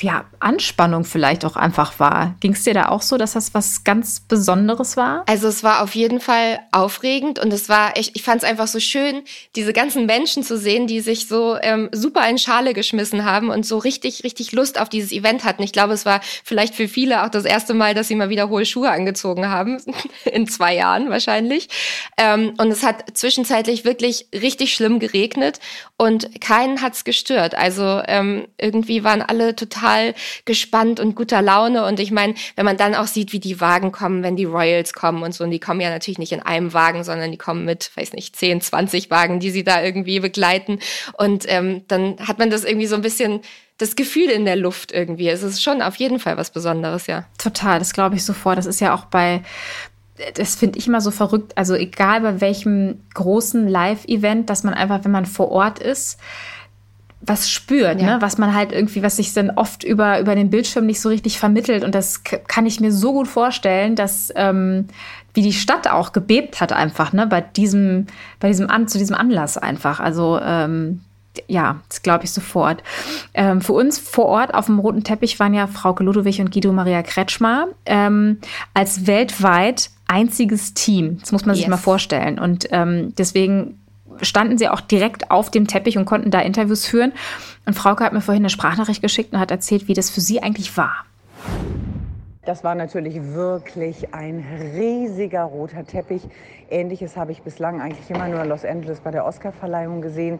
ja, 0.00 0.24
Anspannung 0.40 1.04
vielleicht 1.04 1.44
auch 1.44 1.56
einfach 1.56 1.98
war. 1.98 2.34
Ging 2.40 2.52
es 2.52 2.64
dir 2.64 2.74
da 2.74 2.88
auch 2.88 3.02
so, 3.02 3.16
dass 3.16 3.32
das 3.32 3.54
was 3.54 3.84
ganz 3.84 4.20
Besonderes 4.20 4.96
war? 4.96 5.24
Also 5.26 5.48
es 5.48 5.62
war 5.62 5.82
auf 5.82 5.94
jeden 5.94 6.20
Fall 6.20 6.60
aufregend 6.72 7.38
und 7.38 7.52
es 7.52 7.68
war, 7.68 7.96
ich, 7.96 8.16
ich 8.16 8.22
fand 8.22 8.42
es 8.42 8.48
einfach 8.48 8.66
so 8.66 8.80
schön, 8.80 9.22
diese 9.56 9.72
ganzen 9.72 10.06
Menschen 10.06 10.42
zu 10.42 10.58
sehen, 10.58 10.86
die 10.86 11.00
sich 11.00 11.28
so 11.28 11.56
ähm, 11.60 11.88
super 11.92 12.28
in 12.28 12.38
Schale 12.38 12.74
geschmissen 12.74 13.24
haben 13.24 13.50
und 13.50 13.66
so 13.66 13.78
richtig, 13.78 14.24
richtig 14.24 14.52
Lust 14.52 14.80
auf 14.80 14.88
dieses 14.88 15.12
Event 15.12 15.44
hatten. 15.44 15.62
Ich 15.62 15.72
glaube, 15.72 15.92
es 15.92 16.06
war 16.06 16.20
vielleicht 16.44 16.74
für 16.74 16.88
viele 16.88 17.24
auch 17.24 17.28
das 17.28 17.44
erste 17.44 17.74
Mal, 17.74 17.94
dass 17.94 18.08
sie 18.08 18.14
mal 18.14 18.30
wieder 18.30 18.48
hohe 18.48 18.64
Schuhe 18.64 18.90
angezogen 18.90 19.48
haben, 19.48 19.82
in 20.24 20.48
zwei 20.48 20.74
Jahren 20.74 21.10
wahrscheinlich. 21.10 21.68
Ähm, 22.16 22.54
und 22.58 22.70
es 22.70 22.82
hat 22.82 23.16
zwischenzeitlich 23.16 23.84
wirklich 23.84 24.28
richtig 24.32 24.74
schlimm 24.74 24.98
geregnet 24.98 25.60
und 25.96 26.40
keinen 26.40 26.82
hat's 26.82 27.04
gestört. 27.04 27.54
Also 27.54 28.02
ähm, 28.06 28.46
irgendwie 28.58 29.04
waren 29.04 29.22
alle 29.22 29.54
total 29.54 29.73
total 29.74 30.14
gespannt 30.44 31.00
und 31.00 31.14
guter 31.14 31.42
Laune. 31.42 31.84
Und 31.84 32.00
ich 32.00 32.10
meine, 32.10 32.34
wenn 32.56 32.64
man 32.64 32.76
dann 32.76 32.94
auch 32.94 33.06
sieht, 33.06 33.32
wie 33.32 33.40
die 33.40 33.60
Wagen 33.60 33.92
kommen, 33.92 34.22
wenn 34.22 34.36
die 34.36 34.44
Royals 34.44 34.92
kommen 34.92 35.22
und 35.22 35.34
so, 35.34 35.44
und 35.44 35.50
die 35.50 35.60
kommen 35.60 35.80
ja 35.80 35.90
natürlich 35.90 36.18
nicht 36.18 36.32
in 36.32 36.40
einem 36.40 36.72
Wagen, 36.72 37.04
sondern 37.04 37.30
die 37.30 37.38
kommen 37.38 37.64
mit, 37.64 37.90
weiß 37.96 38.12
nicht, 38.12 38.36
10, 38.36 38.60
20 38.60 39.10
Wagen, 39.10 39.40
die 39.40 39.50
sie 39.50 39.64
da 39.64 39.82
irgendwie 39.82 40.20
begleiten. 40.20 40.78
Und 41.14 41.44
ähm, 41.48 41.82
dann 41.88 42.16
hat 42.20 42.38
man 42.38 42.50
das 42.50 42.64
irgendwie 42.64 42.86
so 42.86 42.96
ein 42.96 43.02
bisschen 43.02 43.40
das 43.78 43.96
Gefühl 43.96 44.30
in 44.30 44.44
der 44.44 44.56
Luft 44.56 44.92
irgendwie. 44.92 45.28
Es 45.28 45.42
ist 45.42 45.62
schon 45.62 45.82
auf 45.82 45.96
jeden 45.96 46.20
Fall 46.20 46.36
was 46.36 46.50
Besonderes, 46.50 47.06
ja. 47.06 47.24
Total, 47.38 47.78
das 47.78 47.92
glaube 47.92 48.14
ich 48.14 48.24
sofort. 48.24 48.56
Das 48.56 48.66
ist 48.66 48.80
ja 48.80 48.94
auch 48.94 49.06
bei, 49.06 49.42
das 50.34 50.54
finde 50.54 50.78
ich 50.78 50.86
immer 50.86 51.00
so 51.00 51.10
verrückt. 51.10 51.52
Also 51.56 51.74
egal 51.74 52.20
bei 52.20 52.40
welchem 52.40 53.00
großen 53.14 53.66
Live-Event, 53.66 54.48
dass 54.48 54.62
man 54.62 54.74
einfach, 54.74 55.04
wenn 55.04 55.10
man 55.10 55.26
vor 55.26 55.50
Ort 55.50 55.80
ist, 55.80 56.18
was 57.26 57.50
spürt, 57.50 58.00
ja. 58.00 58.16
ne? 58.16 58.22
was 58.22 58.38
man 58.38 58.54
halt 58.54 58.72
irgendwie, 58.72 59.02
was 59.02 59.16
sich 59.16 59.32
dann 59.32 59.50
oft 59.50 59.84
über, 59.84 60.20
über 60.20 60.34
den 60.34 60.50
Bildschirm 60.50 60.86
nicht 60.86 61.00
so 61.00 61.08
richtig 61.08 61.38
vermittelt. 61.38 61.84
Und 61.84 61.94
das 61.94 62.22
kann 62.24 62.66
ich 62.66 62.80
mir 62.80 62.92
so 62.92 63.12
gut 63.12 63.28
vorstellen, 63.28 63.96
dass 63.96 64.32
ähm, 64.36 64.86
wie 65.32 65.42
die 65.42 65.52
Stadt 65.52 65.88
auch 65.88 66.12
gebebt 66.12 66.60
hat 66.60 66.72
einfach, 66.72 67.12
ne, 67.12 67.26
bei 67.26 67.40
diesem, 67.40 68.06
bei 68.40 68.48
diesem 68.48 68.70
An, 68.70 68.88
zu 68.88 68.98
diesem 68.98 69.16
Anlass 69.16 69.58
einfach. 69.58 70.00
Also 70.00 70.38
ähm, 70.42 71.00
ja, 71.48 71.80
das 71.88 72.02
glaube 72.02 72.24
ich 72.24 72.30
sofort. 72.30 72.82
Ähm, 73.32 73.60
für 73.60 73.72
uns 73.72 73.98
vor 73.98 74.26
Ort 74.26 74.54
auf 74.54 74.66
dem 74.66 74.78
roten 74.78 75.02
Teppich 75.02 75.40
waren 75.40 75.54
ja 75.54 75.66
Frau 75.66 75.94
Ludowig 75.98 76.40
und 76.40 76.52
Guido 76.52 76.72
Maria 76.72 77.02
Kretschmer 77.02 77.68
ähm, 77.86 78.38
als 78.72 79.06
weltweit 79.06 79.90
einziges 80.06 80.74
Team. 80.74 81.18
Das 81.20 81.32
muss 81.32 81.44
man 81.44 81.54
yes. 81.54 81.62
sich 81.62 81.68
mal 81.68 81.76
vorstellen. 81.76 82.38
Und 82.38 82.68
ähm, 82.70 83.14
deswegen 83.16 83.80
standen 84.22 84.58
sie 84.58 84.68
auch 84.68 84.80
direkt 84.80 85.30
auf 85.30 85.50
dem 85.50 85.66
Teppich 85.66 85.98
und 85.98 86.04
konnten 86.04 86.30
da 86.30 86.40
Interviews 86.40 86.86
führen. 86.86 87.12
Und 87.66 87.74
Frauke 87.74 88.04
hat 88.04 88.12
mir 88.12 88.20
vorhin 88.20 88.42
eine 88.42 88.50
Sprachnachricht 88.50 89.02
geschickt 89.02 89.32
und 89.32 89.40
hat 89.40 89.50
erzählt, 89.50 89.88
wie 89.88 89.94
das 89.94 90.10
für 90.10 90.20
sie 90.20 90.42
eigentlich 90.42 90.76
war. 90.76 91.04
Das 92.44 92.62
war 92.62 92.74
natürlich 92.74 93.22
wirklich 93.32 94.12
ein 94.12 94.44
riesiger 94.76 95.44
roter 95.44 95.86
Teppich. 95.86 96.22
Ähnliches 96.70 97.16
habe 97.16 97.32
ich 97.32 97.40
bislang 97.40 97.80
eigentlich 97.80 98.10
immer 98.10 98.28
nur 98.28 98.42
in 98.42 98.48
Los 98.50 98.66
Angeles 98.66 99.00
bei 99.00 99.10
der 99.10 99.24
Oscarverleihung 99.24 100.02
gesehen. 100.02 100.38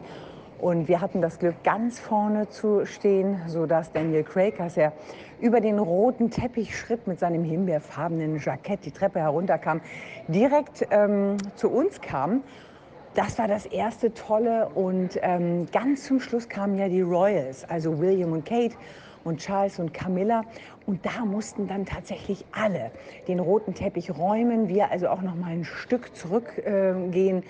Und 0.59 0.87
wir 0.87 1.01
hatten 1.01 1.21
das 1.21 1.39
Glück, 1.39 1.55
ganz 1.63 1.99
vorne 1.99 2.47
zu 2.49 2.85
stehen, 2.85 3.41
sodass 3.47 3.91
Daniel 3.91 4.23
Craig, 4.23 4.59
als 4.59 4.77
er 4.77 4.93
über 5.41 5.59
den 5.59 5.79
roten 5.79 6.29
Teppich 6.29 6.77
schritt 6.77 7.07
mit 7.07 7.19
seinem 7.19 7.43
himbeerfarbenen 7.43 8.39
Jackett 8.39 8.85
die 8.85 8.91
Treppe 8.91 9.19
herunterkam, 9.19 9.81
direkt 10.27 10.87
ähm, 10.91 11.37
zu 11.55 11.69
uns 11.69 11.99
kam. 12.01 12.41
Das 13.15 13.39
war 13.39 13.47
das 13.47 13.65
erste 13.65 14.13
Tolle. 14.13 14.67
Und 14.75 15.17
ähm, 15.21 15.67
ganz 15.71 16.03
zum 16.03 16.19
Schluss 16.19 16.49
kamen 16.49 16.77
ja 16.77 16.89
die 16.89 17.01
Royals, 17.01 17.63
also 17.63 17.97
William 17.97 18.33
und 18.33 18.45
Kate 18.45 18.75
und 19.23 19.39
Charles 19.39 19.79
und 19.79 19.93
Camilla. 19.93 20.43
Und 20.85 21.05
da 21.05 21.23
mussten 21.23 21.65
dann 21.65 21.85
tatsächlich 21.85 22.45
alle 22.51 22.91
den 23.29 23.39
roten 23.39 23.73
Teppich 23.73 24.15
räumen. 24.17 24.67
Wir 24.67 24.91
also 24.91 25.07
auch 25.07 25.21
noch 25.21 25.33
mal 25.33 25.51
ein 25.51 25.63
Stück 25.63 26.13
zurückgehen. 26.13 27.41
Äh, 27.41 27.45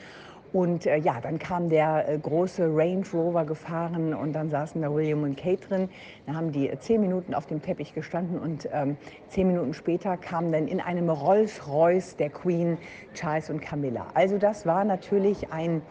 und 0.55 0.85
äh, 0.85 0.95
ja, 0.95 1.19
dann 1.19 1.37
kam 1.37 1.67
der 1.67 2.07
äh, 2.07 2.17
große 2.17 2.63
Range 2.73 3.03
Rover 3.13 3.43
gefahren 3.43 4.13
und 4.13 4.31
dann 4.31 4.49
saßen 4.49 4.81
da 4.81 4.93
William 4.93 5.23
und 5.23 5.35
Kate 5.35 5.67
drin. 5.67 5.89
Dann 6.25 6.37
haben 6.37 6.53
die 6.53 6.69
äh, 6.69 6.79
zehn 6.79 7.01
Minuten 7.01 7.33
auf 7.33 7.45
dem 7.45 7.61
Teppich 7.61 7.93
gestanden 7.93 8.39
und 8.39 8.69
ähm, 8.71 8.95
zehn 9.27 9.47
Minuten 9.47 9.73
später 9.73 10.15
kamen 10.15 10.53
dann 10.53 10.69
in 10.69 10.79
einem 10.79 11.09
Rolls-Royce 11.09 12.15
der 12.15 12.29
Queen 12.29 12.77
Charles 13.13 13.49
und 13.49 13.61
Camilla. 13.61 14.07
Also 14.13 14.37
das 14.37 14.65
war 14.65 14.85
natürlich 14.85 15.51
ein 15.51 15.81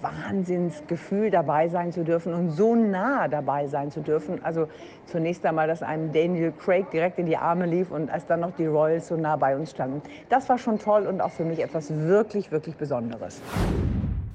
Wahnsinnsgefühl 0.00 1.30
dabei 1.30 1.68
sein 1.68 1.92
zu 1.92 2.04
dürfen 2.04 2.34
und 2.34 2.50
so 2.50 2.74
nah 2.74 3.28
dabei 3.28 3.66
sein 3.66 3.90
zu 3.90 4.00
dürfen. 4.00 4.44
Also 4.44 4.68
zunächst 5.06 5.44
einmal, 5.46 5.68
dass 5.68 5.82
einem 5.82 6.12
Daniel 6.12 6.52
Craig 6.52 6.90
direkt 6.90 7.18
in 7.18 7.26
die 7.26 7.36
Arme 7.36 7.66
lief 7.66 7.90
und 7.90 8.10
als 8.10 8.26
dann 8.26 8.40
noch 8.40 8.52
die 8.56 8.66
Royals 8.66 9.08
so 9.08 9.16
nah 9.16 9.36
bei 9.36 9.56
uns 9.56 9.70
standen. 9.70 10.02
Das 10.28 10.48
war 10.48 10.58
schon 10.58 10.78
toll 10.78 11.06
und 11.06 11.20
auch 11.20 11.30
für 11.30 11.44
mich 11.44 11.60
etwas 11.60 11.90
wirklich, 11.90 12.50
wirklich 12.50 12.76
Besonderes. 12.76 13.40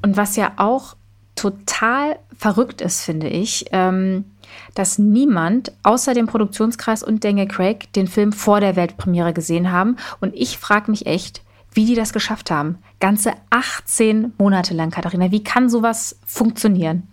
Und 0.02 0.18
was 0.18 0.36
ja 0.36 0.54
auch 0.58 0.96
total 1.36 2.20
verrückt 2.38 2.82
ist, 2.82 3.02
finde 3.02 3.28
ich, 3.28 3.66
ähm, 3.72 4.26
dass 4.76 5.00
niemand 5.00 5.72
außer 5.84 6.14
dem 6.14 6.28
Produktionskreis 6.28 7.04
und 7.04 7.24
Daniel 7.24 7.48
Craig 7.48 7.92
den 7.94 8.08
Film 8.08 8.32
vor 8.32 8.60
der 8.60 8.76
Weltpremiere 8.76 9.34
gesehen 9.34 9.72
haben. 9.72 9.98
Und 10.22 10.34
ich 10.36 10.58
frage 10.58 10.92
mich 10.92 11.06
echt, 11.06 11.42
wie 11.74 11.86
die 11.86 11.96
das 11.96 12.14
geschafft 12.14 12.52
haben. 12.52 12.78
Ganze 13.04 13.34
18 13.50 14.32
Monate 14.38 14.74
lang, 14.74 14.90
Katharina. 14.90 15.30
Wie 15.30 15.44
kann 15.44 15.70
sowas 15.70 16.16
funktionieren? 16.26 17.06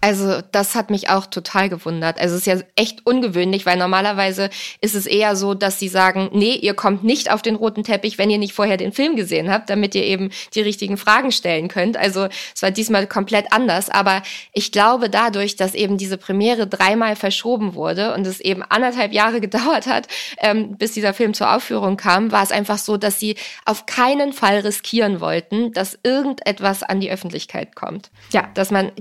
Also 0.00 0.40
das 0.52 0.74
hat 0.74 0.88
mich 0.88 1.10
auch 1.10 1.26
total 1.26 1.68
gewundert. 1.68 2.18
Also 2.18 2.36
es 2.36 2.40
ist 2.40 2.46
ja 2.46 2.64
echt 2.74 3.04
ungewöhnlich, 3.04 3.66
weil 3.66 3.76
normalerweise 3.76 4.48
ist 4.80 4.94
es 4.94 5.04
eher 5.04 5.36
so, 5.36 5.52
dass 5.52 5.78
sie 5.78 5.88
sagen, 5.88 6.30
nee, 6.32 6.54
ihr 6.54 6.72
kommt 6.72 7.04
nicht 7.04 7.30
auf 7.30 7.42
den 7.42 7.56
roten 7.56 7.82
Teppich, 7.82 8.16
wenn 8.16 8.30
ihr 8.30 8.38
nicht 8.38 8.54
vorher 8.54 8.78
den 8.78 8.92
Film 8.92 9.16
gesehen 9.16 9.50
habt, 9.50 9.68
damit 9.68 9.94
ihr 9.94 10.04
eben 10.04 10.30
die 10.54 10.62
richtigen 10.62 10.96
Fragen 10.96 11.32
stellen 11.32 11.68
könnt. 11.68 11.98
Also 11.98 12.28
es 12.54 12.62
war 12.62 12.70
diesmal 12.70 13.06
komplett 13.06 13.52
anders. 13.52 13.90
Aber 13.90 14.22
ich 14.52 14.72
glaube 14.72 15.10
dadurch, 15.10 15.56
dass 15.56 15.74
eben 15.74 15.98
diese 15.98 16.16
Premiere 16.16 16.66
dreimal 16.66 17.14
verschoben 17.14 17.74
wurde 17.74 18.14
und 18.14 18.26
es 18.26 18.40
eben 18.40 18.62
anderthalb 18.62 19.12
Jahre 19.12 19.40
gedauert 19.46 19.86
hat, 19.86 20.08
ähm, 20.38 20.76
bis 20.78 20.92
dieser 20.92 21.12
Film 21.12 21.34
zur 21.34 21.54
Aufführung 21.54 21.98
kam, 21.98 22.32
war 22.32 22.42
es 22.42 22.52
einfach 22.52 22.78
so, 22.78 22.96
dass 22.96 23.20
sie 23.20 23.36
auf 23.66 23.84
keinen 23.84 24.32
Fall 24.32 24.60
riskieren 24.60 25.20
wollten, 25.20 25.25
dass 25.72 25.98
irgendetwas 26.02 26.82
an 26.82 27.00
die 27.00 27.10
Öffentlichkeit 27.10 27.74
kommt. 27.76 28.10
Ja. 28.32 28.48
Dass 28.54 28.70
man 28.70 28.92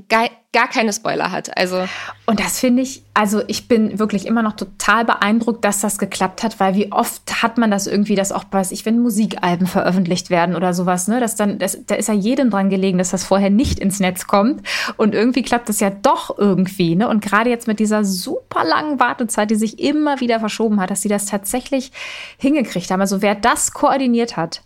gar 0.56 0.70
keine 0.70 0.94
Spoiler 0.94 1.32
hat. 1.32 1.58
Also 1.58 1.86
und 2.26 2.40
das 2.40 2.60
finde 2.60 2.82
ich, 2.82 3.04
also 3.14 3.42
ich 3.48 3.68
bin 3.68 4.00
wirklich 4.00 4.26
immer 4.26 4.42
noch 4.42 4.56
total 4.56 5.04
beeindruckt, 5.04 5.66
dass 5.66 5.82
das 5.82 5.98
geklappt 5.98 6.44
hat, 6.44 6.60
weil 6.62 6.76
wie 6.76 6.92
oft 6.94 7.44
hat 7.44 7.58
man 7.58 7.72
das 7.72 7.88
irgendwie, 7.88 8.16
dass 8.16 8.32
auch 8.32 8.46
weiß 8.50 8.72
ich, 8.72 8.86
wenn 8.86 9.00
Musikalben 9.00 9.68
veröffentlicht 9.68 10.30
werden 10.30 10.56
oder 10.56 10.74
sowas, 10.74 11.10
ne, 11.10 11.20
dass 11.20 11.36
dann 11.36 11.60
das, 11.60 11.78
da 11.86 11.96
ist 11.96 12.08
ja 12.08 12.14
jedem 12.14 12.50
dran 12.50 12.70
gelegen, 12.70 12.98
dass 12.98 13.12
das 13.12 13.26
vorher 13.26 13.50
nicht 13.50 13.80
ins 13.80 14.00
Netz 14.00 14.28
kommt 14.28 14.66
und 14.96 15.14
irgendwie 15.14 15.44
klappt 15.44 15.68
das 15.68 15.82
ja 15.82 15.90
doch 15.90 16.38
irgendwie, 16.38 16.96
ne? 16.96 17.10
Und 17.10 17.22
gerade 17.22 17.50
jetzt 17.50 17.68
mit 17.68 17.80
dieser 17.80 18.06
super 18.06 18.64
langen 18.64 19.00
Wartezeit, 19.00 19.52
die 19.52 19.56
sich 19.56 19.80
immer 19.80 20.22
wieder 20.22 20.40
verschoben 20.40 20.80
hat, 20.80 20.90
dass 20.90 21.02
sie 21.02 21.10
das 21.10 21.26
tatsächlich 21.26 21.92
hingekriegt 22.38 22.90
haben. 22.92 23.02
Also 23.02 23.22
wer 23.22 23.36
das 23.36 23.74
koordiniert 23.74 24.38
hat, 24.38 24.62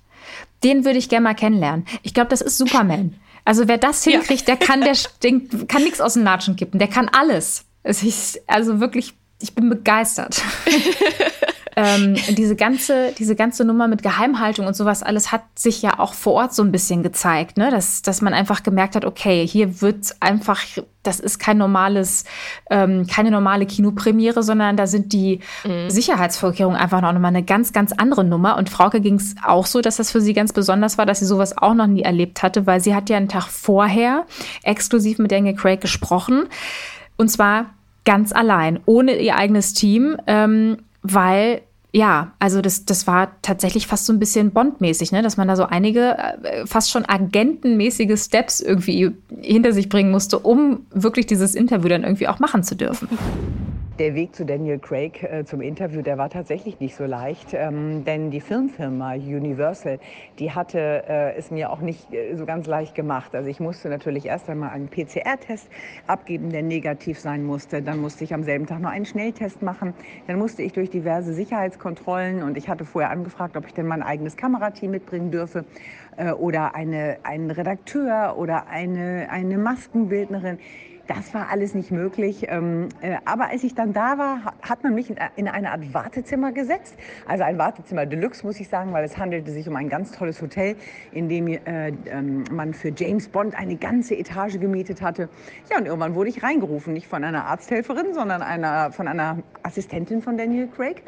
den 0.63 0.85
würde 0.85 0.99
ich 0.99 1.09
gerne 1.09 1.23
mal 1.23 1.35
kennenlernen. 1.35 1.85
Ich 2.03 2.13
glaube, 2.13 2.29
das 2.29 2.41
ist 2.41 2.57
Superman. 2.57 3.15
Also 3.45 3.67
wer 3.67 3.77
das 3.77 4.03
hinkriegt, 4.03 4.47
ja. 4.47 4.55
der 4.55 4.67
kann, 4.67 4.81
der 4.81 4.95
kann 5.67 5.83
nichts 5.83 6.01
aus 6.01 6.13
dem 6.13 6.23
Latschen 6.23 6.55
kippen. 6.55 6.79
Der 6.79 6.87
kann 6.87 7.09
alles. 7.09 7.65
Es 7.83 8.03
ist 8.03 8.41
also 8.47 8.79
wirklich, 8.79 9.13
ich 9.41 9.55
bin 9.55 9.69
begeistert. 9.69 10.41
ähm, 11.75 12.15
diese 12.29 12.55
ganze, 12.55 13.13
diese 13.17 13.35
ganze 13.35 13.65
Nummer 13.65 13.87
mit 13.87 14.03
Geheimhaltung 14.03 14.67
und 14.67 14.75
sowas 14.75 15.03
alles 15.03 15.31
hat 15.31 15.43
sich 15.57 15.81
ja 15.81 15.99
auch 15.99 16.13
vor 16.13 16.33
Ort 16.33 16.53
so 16.53 16.63
ein 16.63 16.71
bisschen 16.71 17.03
gezeigt, 17.03 17.57
ne? 17.57 17.71
dass, 17.71 18.01
dass 18.01 18.21
man 18.21 18.33
einfach 18.33 18.63
gemerkt 18.63 18.95
hat, 18.95 19.05
okay, 19.05 19.45
hier 19.47 19.81
wird 19.81 20.15
einfach, 20.19 20.61
das 21.03 21.19
ist 21.19 21.39
kein 21.39 21.57
normales, 21.57 22.25
ähm, 22.69 23.07
keine 23.07 23.31
normale 23.31 23.65
Kinopremiere, 23.65 24.43
sondern 24.43 24.77
da 24.77 24.87
sind 24.87 25.13
die 25.13 25.39
mhm. 25.63 25.89
Sicherheitsvorkehrungen 25.89 26.79
einfach 26.79 27.01
noch 27.01 27.13
mal 27.13 27.27
eine 27.29 27.43
ganz, 27.43 27.73
ganz 27.73 27.91
andere 27.91 28.23
Nummer. 28.23 28.57
Und 28.57 28.69
Frauke 28.69 29.01
ging 29.01 29.15
es 29.15 29.35
auch 29.45 29.65
so, 29.65 29.81
dass 29.81 29.97
das 29.97 30.11
für 30.11 30.21
sie 30.21 30.33
ganz 30.33 30.53
besonders 30.53 30.97
war, 30.97 31.05
dass 31.05 31.19
sie 31.19 31.25
sowas 31.25 31.57
auch 31.57 31.73
noch 31.73 31.87
nie 31.87 32.03
erlebt 32.03 32.43
hatte, 32.43 32.67
weil 32.67 32.81
sie 32.81 32.95
hat 32.95 33.09
ja 33.09 33.17
einen 33.17 33.29
Tag 33.29 33.47
vorher 33.47 34.25
exklusiv 34.63 35.19
mit 35.19 35.31
Daniel 35.31 35.55
Craig 35.55 35.81
gesprochen. 35.81 36.47
Und 37.17 37.29
zwar 37.29 37.67
ganz 38.05 38.31
allein, 38.31 38.79
ohne 38.85 39.17
ihr 39.17 39.35
eigenes 39.35 39.73
Team, 39.73 40.17
ähm, 40.25 40.77
weil 41.01 41.61
ja, 41.91 42.33
also 42.37 42.61
das, 42.61 42.85
das 42.85 43.07
war 43.07 43.41
tatsächlich 43.41 43.87
fast 43.87 44.05
so 44.05 44.13
ein 44.13 44.19
bisschen 44.19 44.51
Bond-mäßig, 44.51 45.11
ne? 45.11 45.23
dass 45.23 45.37
man 45.37 45.47
da 45.47 45.55
so 45.55 45.65
einige 45.65 46.15
äh, 46.17 46.67
fast 46.67 46.91
schon 46.91 47.03
agentenmäßige 47.03 48.21
Steps 48.21 48.59
irgendwie 48.59 49.11
hinter 49.41 49.73
sich 49.73 49.89
bringen 49.89 50.11
musste, 50.11 50.37
um 50.37 50.85
wirklich 50.91 51.25
dieses 51.25 51.55
Interview 51.55 51.89
dann 51.89 52.03
irgendwie 52.03 52.27
auch 52.27 52.37
machen 52.37 52.63
zu 52.63 52.75
dürfen 52.75 53.09
der 53.99 54.15
Weg 54.15 54.33
zu 54.33 54.45
Daniel 54.45 54.79
Craig 54.79 55.21
äh, 55.23 55.43
zum 55.43 55.59
Interview, 55.59 56.01
der 56.01 56.17
war 56.17 56.29
tatsächlich 56.29 56.79
nicht 56.79 56.95
so 56.95 57.03
leicht, 57.03 57.53
ähm, 57.53 58.05
denn 58.05 58.31
die 58.31 58.39
Filmfirma 58.39 59.15
Universal, 59.15 59.99
die 60.39 60.51
hatte 60.51 61.03
äh, 61.07 61.35
es 61.35 61.51
mir 61.51 61.69
auch 61.69 61.81
nicht 61.81 62.13
äh, 62.13 62.33
so 62.35 62.45
ganz 62.45 62.65
leicht 62.65 62.95
gemacht. 62.95 63.35
Also 63.35 63.49
ich 63.49 63.59
musste 63.59 63.89
natürlich 63.89 64.25
erst 64.25 64.49
einmal 64.49 64.69
einen 64.69 64.87
PCR-Test 64.87 65.67
abgeben, 66.07 66.49
der 66.49 66.63
negativ 66.63 67.19
sein 67.19 67.43
musste. 67.43 67.81
Dann 67.81 67.99
musste 67.99 68.23
ich 68.23 68.33
am 68.33 68.43
selben 68.43 68.67
Tag 68.67 68.79
noch 68.79 68.89
einen 68.89 69.05
Schnelltest 69.05 69.61
machen. 69.61 69.93
Dann 70.27 70.39
musste 70.39 70.63
ich 70.63 70.71
durch 70.71 70.89
diverse 70.89 71.33
Sicherheitskontrollen 71.33 72.41
und 72.41 72.55
ich 72.55 72.69
hatte 72.69 72.85
vorher 72.85 73.11
angefragt, 73.11 73.57
ob 73.57 73.67
ich 73.67 73.73
denn 73.73 73.85
mein 73.85 74.01
eigenes 74.01 74.37
Kamerateam 74.37 74.91
mitbringen 74.91 75.29
dürfe 75.29 75.65
äh, 76.15 76.31
oder 76.31 76.73
eine, 76.73 77.17
einen 77.23 77.51
Redakteur 77.51 78.35
oder 78.37 78.67
eine, 78.67 79.27
eine 79.29 79.57
Maskenbildnerin. 79.57 80.57
Das 81.09 81.33
war 81.33 81.49
alles 81.49 81.73
nicht 81.73 81.89
möglich. 81.89 82.45
Ähm, 82.49 82.89
äh, 83.01 83.17
aber 83.25 83.49
als 83.49 83.63
ich 83.63 83.73
dann 83.73 83.93
da 83.93 84.19
war, 84.19 84.53
hat 84.61 84.83
man 84.83 84.93
mich 84.93 85.09
in 85.09 85.47
eine 85.47 85.71
Art 85.71 85.91
Wartezimmer 85.91 86.51
gesetzt. 86.51 86.95
Also 87.27 87.43
ein 87.43 87.57
Wartezimmer 87.57 88.05
Deluxe, 88.05 88.45
muss 88.45 88.59
ich 88.59 88.69
sagen, 88.69 88.93
weil 88.93 89.03
es 89.03 89.17
handelte 89.17 89.49
sich 89.51 89.67
um 89.67 89.75
ein 89.75 89.89
ganz 89.89 90.11
tolles 90.11 90.39
Hotel, 90.39 90.75
in 91.11 91.27
dem 91.27 91.47
äh, 91.47 91.89
ähm, 92.05 92.43
man 92.51 92.75
für 92.75 92.93
James 92.95 93.27
Bond 93.27 93.57
eine 93.57 93.75
ganze 93.75 94.15
Etage 94.15 94.59
gemietet 94.59 95.01
hatte. 95.01 95.29
Ja, 95.71 95.79
und 95.79 95.87
irgendwann 95.87 96.13
wurde 96.13 96.29
ich 96.29 96.43
reingerufen, 96.43 96.93
nicht 96.93 97.07
von 97.07 97.23
einer 97.23 97.45
Arzthelferin, 97.45 98.13
sondern 98.13 98.43
einer, 98.43 98.91
von 98.91 99.07
einer 99.07 99.39
Assistentin 99.63 100.21
von 100.21 100.37
Daniel 100.37 100.67
Craig. 100.67 101.01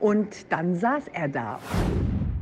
Und 0.00 0.50
dann 0.50 0.76
saß 0.76 1.08
er 1.12 1.28
da. 1.28 1.58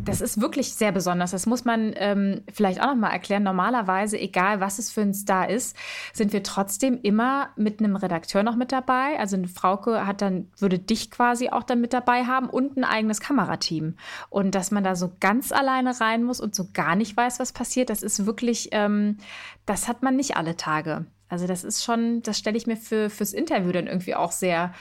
Das 0.05 0.21
ist 0.23 0.41
wirklich 0.41 0.75
sehr 0.75 0.93
besonders. 0.93 1.31
Das 1.33 1.47
muss 1.47 1.65
man 1.65 1.93
ähm, 1.97 2.43
vielleicht 2.53 2.81
auch 2.81 2.87
noch 2.87 2.97
mal 2.97 3.11
erklären. 3.11 3.43
Normalerweise, 3.43 4.19
egal 4.19 4.61
was 4.61 4.79
es 4.79 4.91
für 4.91 5.03
ein 5.03 5.13
Star 5.13 5.49
ist, 5.49 5.77
sind 6.13 6.33
wir 6.33 6.43
trotzdem 6.43 6.99
immer 7.03 7.51
mit 7.57 7.81
einem 7.81 7.97
Redakteur 7.97 8.43
noch 8.43 8.57
mit 8.57 8.73
dabei. 8.73 9.19
Also 9.19 9.37
eine 9.37 9.49
Frauke 9.49 10.07
hat 10.07 10.23
dann, 10.23 10.51
würde 10.59 10.79
dich 10.79 11.11
quasi 11.11 11.51
auch 11.51 11.63
dann 11.63 11.81
mit 11.81 11.93
dabei 11.93 12.25
haben 12.25 12.49
und 12.49 12.77
ein 12.77 12.85
eigenes 12.85 13.21
Kamerateam. 13.21 13.97
Und 14.31 14.55
dass 14.55 14.71
man 14.71 14.85
da 14.85 14.97
so 14.97 15.13
ganz 15.21 15.53
alleine 15.53 16.01
rein 16.01 16.25
muss 16.25 16.41
und 16.41 16.55
so 16.55 16.69
gar 16.73 16.97
nicht 16.97 17.17
weiß, 17.17 17.39
was 17.39 17.53
passiert, 17.53 17.91
das 17.91 18.03
ist 18.03 18.25
wirklich, 18.25 18.71
ähm, 18.73 19.19
das 19.67 19.87
hat 19.87 20.03
man 20.03 20.17
nicht 20.17 20.37
alle 20.37 20.57
Tage. 20.57 21.05
Also 21.29 21.47
das 21.47 21.63
ist 21.63 21.85
schon, 21.85 22.23
das 22.23 22.39
stelle 22.39 22.57
ich 22.57 22.67
mir 22.67 22.77
für, 22.77 23.09
fürs 23.11 23.33
Interview 23.33 23.71
dann 23.71 23.87
irgendwie 23.87 24.17
auch 24.17 24.33
sehr 24.33 24.73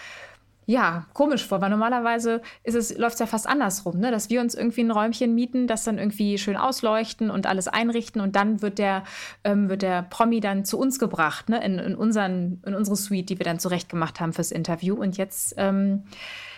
ja, 0.70 1.08
komisch 1.14 1.48
vor, 1.48 1.62
weil 1.62 1.72
normalerweise 1.72 2.44
ist 2.64 2.76
es, 2.76 2.96
läuft 2.96 3.16
es 3.16 3.20
ja 3.22 3.26
fast 3.26 3.48
andersrum, 3.48 3.98
ne? 3.98 4.12
dass 4.12 4.30
wir 4.30 4.40
uns 4.40 4.54
irgendwie 4.54 4.82
ein 4.82 4.92
Räumchen 4.92 5.34
mieten, 5.34 5.66
das 5.66 5.84
dann 5.84 5.98
irgendwie 5.98 6.38
schön 6.38 6.56
ausleuchten 6.56 7.32
und 7.32 7.48
alles 7.48 7.68
einrichten 7.68 8.22
und 8.22 8.36
dann 8.36 8.62
wird 8.62 8.78
der, 8.78 9.04
ähm, 9.44 9.68
wird 9.68 9.82
der 9.82 10.04
Promi 10.04 10.42
dann 10.42 10.66
zu 10.66 10.78
uns 10.78 11.00
gebracht, 11.00 11.50
ne? 11.50 11.60
in, 11.66 11.80
in, 11.80 11.96
unseren, 11.96 12.62
in 12.68 12.76
unsere 12.76 12.96
Suite, 12.96 13.32
die 13.32 13.40
wir 13.40 13.46
dann 13.46 13.58
zurechtgemacht 13.58 14.20
haben 14.20 14.32
fürs 14.32 14.52
Interview. 14.52 14.94
Und 14.94 15.18
jetzt 15.18 15.56
ähm, 15.58 16.04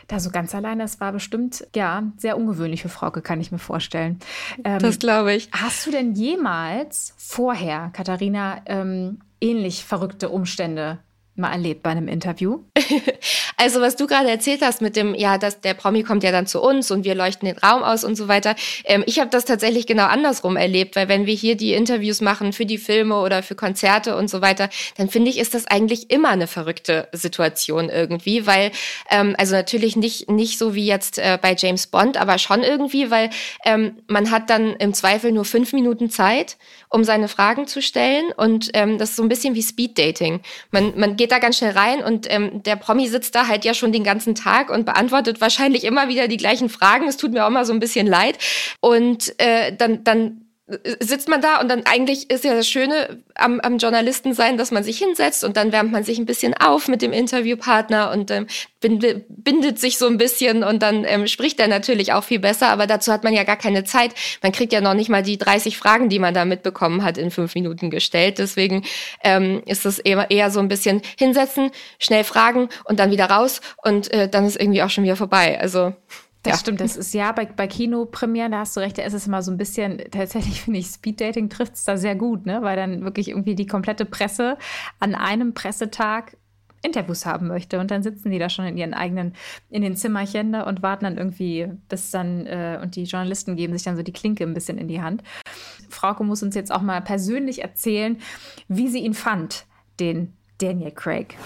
da 0.09 0.19
so 0.19 0.29
ganz 0.29 0.53
alleine, 0.53 0.83
das 0.83 0.99
war 0.99 1.13
bestimmt, 1.13 1.65
ja, 1.73 2.03
sehr 2.17 2.37
ungewöhnlich 2.37 2.81
für 2.81 2.89
Frauke, 2.89 3.21
kann 3.21 3.39
ich 3.39 3.53
mir 3.53 3.59
vorstellen. 3.59 4.19
Ähm, 4.65 4.79
das 4.79 4.99
glaube 4.99 5.33
ich. 5.33 5.47
Hast 5.53 5.87
du 5.87 5.91
denn 5.91 6.15
jemals 6.15 7.13
vorher, 7.15 7.91
Katharina, 7.93 8.61
ähm, 8.65 9.19
ähnlich 9.39 9.85
verrückte 9.85 10.27
Umstände 10.27 10.99
mal 11.35 11.53
erlebt 11.53 11.81
bei 11.83 11.91
einem 11.91 12.09
Interview? 12.09 12.63
Also 13.61 13.79
was 13.79 13.95
du 13.95 14.07
gerade 14.07 14.27
erzählt 14.27 14.63
hast 14.63 14.81
mit 14.81 14.95
dem, 14.95 15.13
ja, 15.13 15.37
dass 15.37 15.61
der 15.61 15.75
Promi 15.75 16.01
kommt 16.01 16.23
ja 16.23 16.31
dann 16.31 16.47
zu 16.47 16.59
uns 16.63 16.89
und 16.89 17.05
wir 17.05 17.13
leuchten 17.13 17.47
den 17.47 17.59
Raum 17.59 17.83
aus 17.83 18.03
und 18.03 18.15
so 18.15 18.27
weiter. 18.27 18.55
Ähm, 18.85 19.03
ich 19.05 19.19
habe 19.19 19.29
das 19.29 19.45
tatsächlich 19.45 19.85
genau 19.85 20.05
andersrum 20.05 20.57
erlebt, 20.57 20.95
weil 20.95 21.07
wenn 21.07 21.27
wir 21.27 21.35
hier 21.35 21.55
die 21.55 21.75
Interviews 21.75 22.21
machen 22.21 22.53
für 22.53 22.65
die 22.65 22.79
Filme 22.79 23.19
oder 23.19 23.43
für 23.43 23.53
Konzerte 23.53 24.17
und 24.17 24.31
so 24.31 24.41
weiter, 24.41 24.67
dann 24.97 25.09
finde 25.09 25.29
ich, 25.29 25.37
ist 25.37 25.53
das 25.53 25.67
eigentlich 25.67 26.09
immer 26.09 26.29
eine 26.29 26.47
verrückte 26.47 27.07
Situation 27.11 27.89
irgendwie, 27.89 28.47
weil 28.47 28.71
ähm, 29.11 29.35
also 29.37 29.53
natürlich 29.53 29.95
nicht 29.95 30.27
nicht 30.27 30.57
so 30.57 30.73
wie 30.73 30.87
jetzt 30.87 31.19
äh, 31.19 31.37
bei 31.39 31.55
James 31.55 31.85
Bond, 31.85 32.17
aber 32.17 32.39
schon 32.39 32.63
irgendwie, 32.63 33.11
weil 33.11 33.29
ähm, 33.63 33.99
man 34.07 34.31
hat 34.31 34.49
dann 34.49 34.75
im 34.77 34.95
Zweifel 34.95 35.31
nur 35.31 35.45
fünf 35.45 35.71
Minuten 35.71 36.09
Zeit, 36.09 36.57
um 36.89 37.03
seine 37.03 37.27
Fragen 37.27 37.67
zu 37.67 37.83
stellen 37.83 38.31
und 38.35 38.71
ähm, 38.73 38.97
das 38.97 39.11
ist 39.11 39.17
so 39.17 39.21
ein 39.21 39.29
bisschen 39.29 39.53
wie 39.53 39.61
Speed 39.61 39.99
Dating. 39.99 40.41
Man 40.71 40.93
man 40.95 41.15
geht 41.15 41.31
da 41.31 41.37
ganz 41.37 41.59
schnell 41.59 41.77
rein 41.77 42.03
und 42.03 42.25
ähm, 42.27 42.63
der 42.63 42.75
Promi 42.75 43.07
sitzt 43.07 43.35
da 43.35 43.50
halt 43.51 43.65
ja 43.65 43.75
schon 43.75 43.91
den 43.91 44.03
ganzen 44.03 44.33
Tag 44.33 44.71
und 44.71 44.85
beantwortet 44.85 45.41
wahrscheinlich 45.41 45.83
immer 45.83 46.07
wieder 46.07 46.27
die 46.27 46.37
gleichen 46.37 46.69
Fragen. 46.69 47.07
Es 47.07 47.17
tut 47.17 47.33
mir 47.33 47.45
auch 47.45 47.51
mal 47.51 47.65
so 47.65 47.73
ein 47.73 47.79
bisschen 47.79 48.07
leid. 48.07 48.39
Und 48.79 49.39
äh, 49.39 49.75
dann, 49.75 50.03
dann 50.03 50.40
sitzt 50.99 51.27
man 51.27 51.41
da 51.41 51.59
und 51.59 51.69
dann 51.69 51.83
eigentlich 51.85 52.29
ist 52.29 52.43
ja 52.43 52.53
das 52.53 52.67
Schöne 52.67 53.21
am, 53.35 53.59
am 53.59 53.77
Journalisten 53.77 54.33
sein, 54.33 54.57
dass 54.57 54.71
man 54.71 54.83
sich 54.83 54.97
hinsetzt 54.97 55.43
und 55.43 55.57
dann 55.57 55.71
wärmt 55.71 55.91
man 55.91 56.03
sich 56.03 56.17
ein 56.17 56.25
bisschen 56.25 56.53
auf 56.53 56.87
mit 56.87 57.01
dem 57.01 57.13
Interviewpartner 57.13 58.11
und 58.11 58.31
ähm, 58.31 58.47
bindet, 58.79 59.79
sich 59.79 59.97
so 59.97 60.07
ein 60.07 60.17
bisschen 60.17 60.63
und 60.63 60.81
dann 60.81 61.05
ähm, 61.05 61.27
spricht 61.27 61.59
er 61.59 61.67
natürlich 61.67 62.13
auch 62.13 62.23
viel 62.23 62.39
besser, 62.39 62.69
aber 62.69 62.87
dazu 62.87 63.11
hat 63.11 63.23
man 63.23 63.33
ja 63.33 63.43
gar 63.43 63.57
keine 63.57 63.83
Zeit. 63.83 64.13
Man 64.41 64.51
kriegt 64.51 64.73
ja 64.73 64.81
noch 64.81 64.93
nicht 64.93 65.09
mal 65.09 65.23
die 65.23 65.37
30 65.37 65.77
Fragen, 65.77 66.09
die 66.09 66.19
man 66.19 66.33
da 66.33 66.45
mitbekommen 66.45 67.03
hat, 67.03 67.17
in 67.17 67.31
fünf 67.31 67.55
Minuten 67.55 67.89
gestellt. 67.89 68.39
Deswegen 68.39 68.83
ähm, 69.23 69.61
ist 69.65 69.85
es 69.85 69.99
eher, 69.99 70.29
eher 70.31 70.51
so 70.51 70.59
ein 70.59 70.67
bisschen 70.67 71.01
hinsetzen, 71.17 71.71
schnell 71.99 72.23
fragen 72.23 72.69
und 72.85 72.99
dann 72.99 73.11
wieder 73.11 73.25
raus 73.25 73.61
und 73.83 74.11
äh, 74.13 74.27
dann 74.29 74.45
ist 74.45 74.59
irgendwie 74.59 74.83
auch 74.83 74.89
schon 74.89 75.03
wieder 75.03 75.15
vorbei. 75.15 75.59
Also 75.59 75.93
das 76.43 76.53
ja. 76.53 76.59
stimmt, 76.59 76.81
das 76.81 76.95
ist 76.95 77.13
ja 77.13 77.31
bei, 77.31 77.45
bei 77.45 77.67
Kinopremieren, 77.67 78.51
da 78.51 78.59
hast 78.59 78.75
du 78.75 78.79
recht, 78.79 78.97
da 78.97 79.03
ist 79.03 79.13
es 79.13 79.27
immer 79.27 79.43
so 79.43 79.51
ein 79.51 79.57
bisschen, 79.57 79.99
tatsächlich 80.09 80.61
finde 80.63 80.79
ich, 80.79 80.87
Speeddating 80.87 81.49
trifft 81.49 81.75
es 81.75 81.83
da 81.83 81.97
sehr 81.97 82.15
gut, 82.15 82.45
ne? 82.45 82.61
Weil 82.61 82.75
dann 82.75 83.03
wirklich 83.03 83.29
irgendwie 83.29 83.55
die 83.55 83.67
komplette 83.67 84.05
Presse 84.05 84.57
an 84.99 85.13
einem 85.15 85.53
Pressetag 85.53 86.37
Interviews 86.83 87.25
haben 87.25 87.47
möchte. 87.47 87.79
Und 87.79 87.91
dann 87.91 88.03
sitzen 88.03 88.31
die 88.31 88.39
da 88.39 88.49
schon 88.49 88.65
in 88.65 88.77
ihren 88.77 88.93
eigenen, 88.93 89.35
in 89.69 89.81
den 89.81 89.95
Zimmerchen 89.95 90.51
da 90.53 90.63
und 90.63 90.81
warten 90.81 91.05
dann 91.05 91.17
irgendwie, 91.17 91.67
bis 91.89 92.11
dann, 92.11 92.45
äh, 92.47 92.79
und 92.81 92.95
die 92.95 93.03
Journalisten 93.03 93.55
geben 93.55 93.73
sich 93.73 93.83
dann 93.83 93.97
so 93.97 94.03
die 94.03 94.13
Klinke 94.13 94.43
ein 94.43 94.53
bisschen 94.53 94.77
in 94.77 94.87
die 94.87 95.01
Hand. 95.01 95.21
Frauke 95.89 96.23
muss 96.23 96.43
uns 96.43 96.55
jetzt 96.55 96.71
auch 96.71 96.81
mal 96.81 97.01
persönlich 97.01 97.61
erzählen, 97.61 98.17
wie 98.67 98.87
sie 98.87 98.99
ihn 98.99 99.13
fand, 99.13 99.65
den 99.99 100.33
Daniel 100.57 100.91
Craig. 100.91 101.37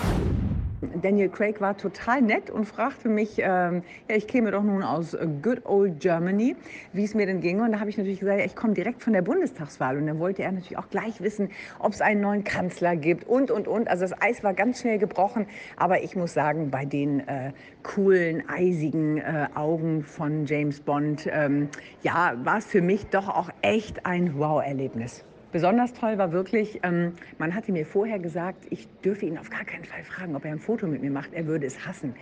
Daniel 1.02 1.30
Craig 1.30 1.62
war 1.62 1.78
total 1.78 2.22
nett 2.22 2.50
und 2.50 2.66
fragte 2.66 3.10
mich, 3.10 3.40
ähm, 3.40 3.84
ja, 4.10 4.16
ich 4.16 4.28
käme 4.28 4.52
doch 4.52 4.64
nun 4.64 4.84
aus 4.84 5.14
äh, 5.14 5.28
Good 5.42 5.66
Old 5.66 6.00
Germany, 6.00 6.56
wie 6.94 7.04
es 7.04 7.14
mir 7.14 7.26
denn 7.26 7.42
ginge. 7.42 7.64
Und 7.64 7.72
da 7.72 7.80
habe 7.80 7.90
ich 7.90 7.98
natürlich 7.98 8.20
gesagt, 8.20 8.40
ja, 8.40 8.46
ich 8.46 8.56
komme 8.56 8.74
direkt 8.74 9.04
von 9.04 9.14
der 9.14 9.22
Bundestagswahl. 9.22 9.98
Und 9.98 10.08
dann 10.08 10.20
wollte 10.20 10.44
er 10.44 10.52
natürlich 10.52 10.78
auch 10.78 10.90
gleich 10.90 11.22
wissen, 11.22 11.50
ob 11.80 11.94
es 11.94 12.02
einen 12.02 12.22
neuen 12.22 12.44
Kanzler 12.44 12.96
gibt 12.96 13.28
und, 13.28 13.52
und, 13.52 13.68
und. 13.68 13.88
Also 13.88 14.04
das 14.04 14.22
Eis 14.22 14.44
war 14.44 14.54
ganz 14.54 14.82
schnell 14.82 14.98
gebrochen. 14.98 15.48
Aber 15.78 16.04
ich 16.04 16.16
muss 16.16 16.34
sagen, 16.34 16.70
bei 16.72 16.86
den 16.86 17.28
äh, 17.28 17.52
coolen, 17.84 18.44
eisigen 18.50 19.18
äh, 19.18 19.48
Augen 19.56 20.04
von 20.04 20.46
James 20.46 20.80
Bond, 20.80 21.28
ähm, 21.32 21.70
ja, 22.04 22.34
war 22.44 22.58
es 22.58 22.66
für 22.66 22.82
mich 22.82 23.08
doch 23.08 23.30
auch 23.30 23.50
echt 23.62 24.06
ein 24.06 24.38
Wow-Erlebnis. 24.38 25.24
Besonders 25.56 25.94
toll 25.94 26.18
war 26.18 26.34
wirklich, 26.34 26.82
ähm, 26.84 27.14
man 27.38 27.56
hatte 27.56 27.72
mir 27.72 27.86
vorher 27.86 28.20
gesagt, 28.20 28.66
ich 28.72 28.90
dürfe 29.06 29.26
ihn 29.26 29.38
auf 29.38 29.50
gar 29.50 29.64
keinen 29.64 29.86
Fall 29.86 30.04
fragen, 30.04 30.36
ob 30.36 30.44
er 30.44 30.52
ein 30.52 30.60
Foto 30.60 30.86
mit 30.86 31.02
mir 31.02 31.12
macht. 31.12 31.34
Er 31.34 31.48
würde 31.48 31.66
es 31.66 31.88
hassen, 31.88 32.14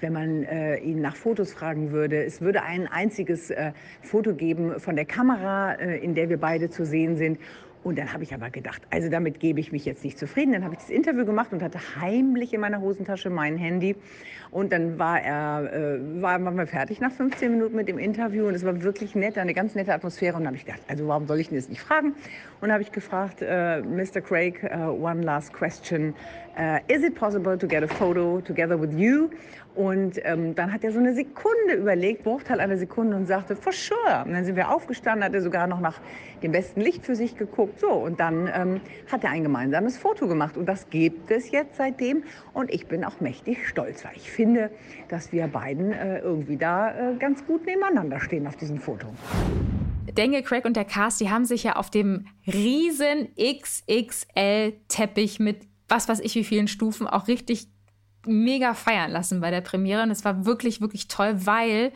wenn 0.00 0.12
man 0.12 0.42
äh, 0.42 0.76
ihn 0.76 1.00
nach 1.00 1.16
Fotos 1.16 1.54
fragen 1.54 1.90
würde. 1.92 2.22
Es 2.22 2.42
würde 2.42 2.62
ein 2.64 2.86
einziges 2.86 3.48
äh, 3.48 3.72
Foto 4.02 4.34
geben 4.34 4.78
von 4.78 4.94
der 4.94 5.06
Kamera, 5.06 5.72
äh, 5.72 6.04
in 6.04 6.14
der 6.14 6.28
wir 6.28 6.36
beide 6.36 6.68
zu 6.68 6.84
sehen 6.84 7.16
sind. 7.16 7.38
Und 7.84 7.98
dann 7.98 8.12
habe 8.12 8.22
ich 8.22 8.32
aber 8.32 8.50
gedacht, 8.50 8.82
also 8.90 9.08
damit 9.08 9.40
gebe 9.40 9.58
ich 9.58 9.72
mich 9.72 9.84
jetzt 9.84 10.04
nicht 10.04 10.18
zufrieden. 10.18 10.52
Dann 10.52 10.64
habe 10.64 10.74
ich 10.74 10.80
das 10.80 10.90
Interview 10.90 11.24
gemacht 11.24 11.52
und 11.52 11.62
hatte 11.62 11.78
heimlich 12.00 12.54
in 12.54 12.60
meiner 12.60 12.80
Hosentasche 12.80 13.28
mein 13.28 13.56
Handy. 13.56 13.96
Und 14.52 14.70
dann 14.72 14.98
war 14.98 15.20
er, 15.20 15.72
äh, 15.72 16.22
war, 16.22 16.44
waren 16.44 16.56
wir 16.56 16.66
fertig 16.66 17.00
nach 17.00 17.10
15 17.10 17.50
Minuten 17.50 17.74
mit 17.74 17.88
dem 17.88 17.98
Interview. 17.98 18.46
Und 18.46 18.54
es 18.54 18.64
war 18.64 18.82
wirklich 18.82 19.14
nett, 19.14 19.36
eine 19.36 19.54
ganz 19.54 19.74
nette 19.74 19.92
Atmosphäre. 19.92 20.36
Und 20.36 20.42
dann 20.42 20.48
habe 20.48 20.56
ich 20.56 20.64
gedacht, 20.64 20.82
also 20.88 21.08
warum 21.08 21.26
soll 21.26 21.40
ich 21.40 21.50
ihn 21.50 21.56
jetzt 21.56 21.70
nicht 21.70 21.80
fragen? 21.80 22.08
Und 22.08 22.16
dann 22.60 22.72
habe 22.72 22.82
ich 22.82 22.92
gefragt, 22.92 23.42
äh, 23.42 23.80
Mr. 23.80 24.20
Craig, 24.20 24.62
uh, 24.62 24.90
one 24.90 25.22
last 25.22 25.52
question. 25.52 26.14
Uh, 26.54 26.80
is 26.86 27.02
it 27.02 27.14
possible 27.14 27.56
to 27.56 27.66
get 27.66 27.82
a 27.82 27.88
photo 27.88 28.38
together 28.42 28.78
with 28.78 28.94
you? 28.94 29.30
Und 29.74 30.20
ähm, 30.24 30.54
dann 30.54 30.70
hat 30.70 30.84
er 30.84 30.92
so 30.92 30.98
eine 30.98 31.14
Sekunde 31.14 31.76
überlegt, 31.78 32.24
Bruchteil 32.24 32.60
einer 32.60 32.76
Sekunde 32.76 33.16
und 33.16 33.26
sagte, 33.26 33.56
for 33.56 33.72
sure. 33.72 34.22
Und 34.26 34.32
dann 34.32 34.44
sind 34.44 34.56
wir 34.56 34.70
aufgestanden, 34.70 35.24
hat 35.24 35.32
er 35.32 35.40
sogar 35.40 35.66
noch 35.66 35.80
nach 35.80 35.98
dem 36.42 36.52
besten 36.52 36.82
Licht 36.82 37.06
für 37.06 37.16
sich 37.16 37.38
geguckt. 37.38 37.80
So, 37.80 37.88
und 37.88 38.20
dann 38.20 38.50
ähm, 38.54 38.82
hat 39.10 39.24
er 39.24 39.30
ein 39.30 39.42
gemeinsames 39.42 39.96
Foto 39.96 40.28
gemacht. 40.28 40.58
Und 40.58 40.66
das 40.66 40.90
gibt 40.90 41.30
es 41.30 41.50
jetzt 41.50 41.76
seitdem. 41.76 42.22
Und 42.52 42.70
ich 42.70 42.86
bin 42.86 43.02
auch 43.02 43.18
mächtig 43.20 43.66
stolz, 43.66 44.04
weil 44.04 44.12
ich 44.16 44.30
finde, 44.30 44.70
dass 45.08 45.32
wir 45.32 45.46
beiden 45.46 45.92
äh, 45.92 46.18
irgendwie 46.18 46.58
da 46.58 46.90
äh, 46.90 47.14
ganz 47.18 47.46
gut 47.46 47.64
nebeneinander 47.64 48.20
stehen 48.20 48.46
auf 48.46 48.56
diesem 48.56 48.76
Foto. 48.76 49.06
Daniel 50.14 50.42
Craig 50.42 50.66
und 50.66 50.76
der 50.76 50.84
Cast, 50.84 51.20
die 51.20 51.30
haben 51.30 51.46
sich 51.46 51.62
ja 51.62 51.76
auf 51.76 51.88
dem 51.88 52.26
riesen 52.46 53.28
XXL-Teppich 53.38 55.40
mit 55.40 55.71
was 55.92 56.08
weiß 56.08 56.20
ich 56.20 56.34
wie 56.34 56.44
vielen 56.44 56.68
Stufen 56.68 57.06
auch 57.06 57.28
richtig 57.28 57.68
mega 58.26 58.72
feiern 58.72 59.10
lassen 59.10 59.40
bei 59.40 59.50
der 59.50 59.60
Premiere. 59.60 60.02
Und 60.02 60.10
es 60.10 60.24
war 60.24 60.46
wirklich, 60.46 60.80
wirklich 60.80 61.08
toll, 61.08 61.44
weil, 61.44 61.92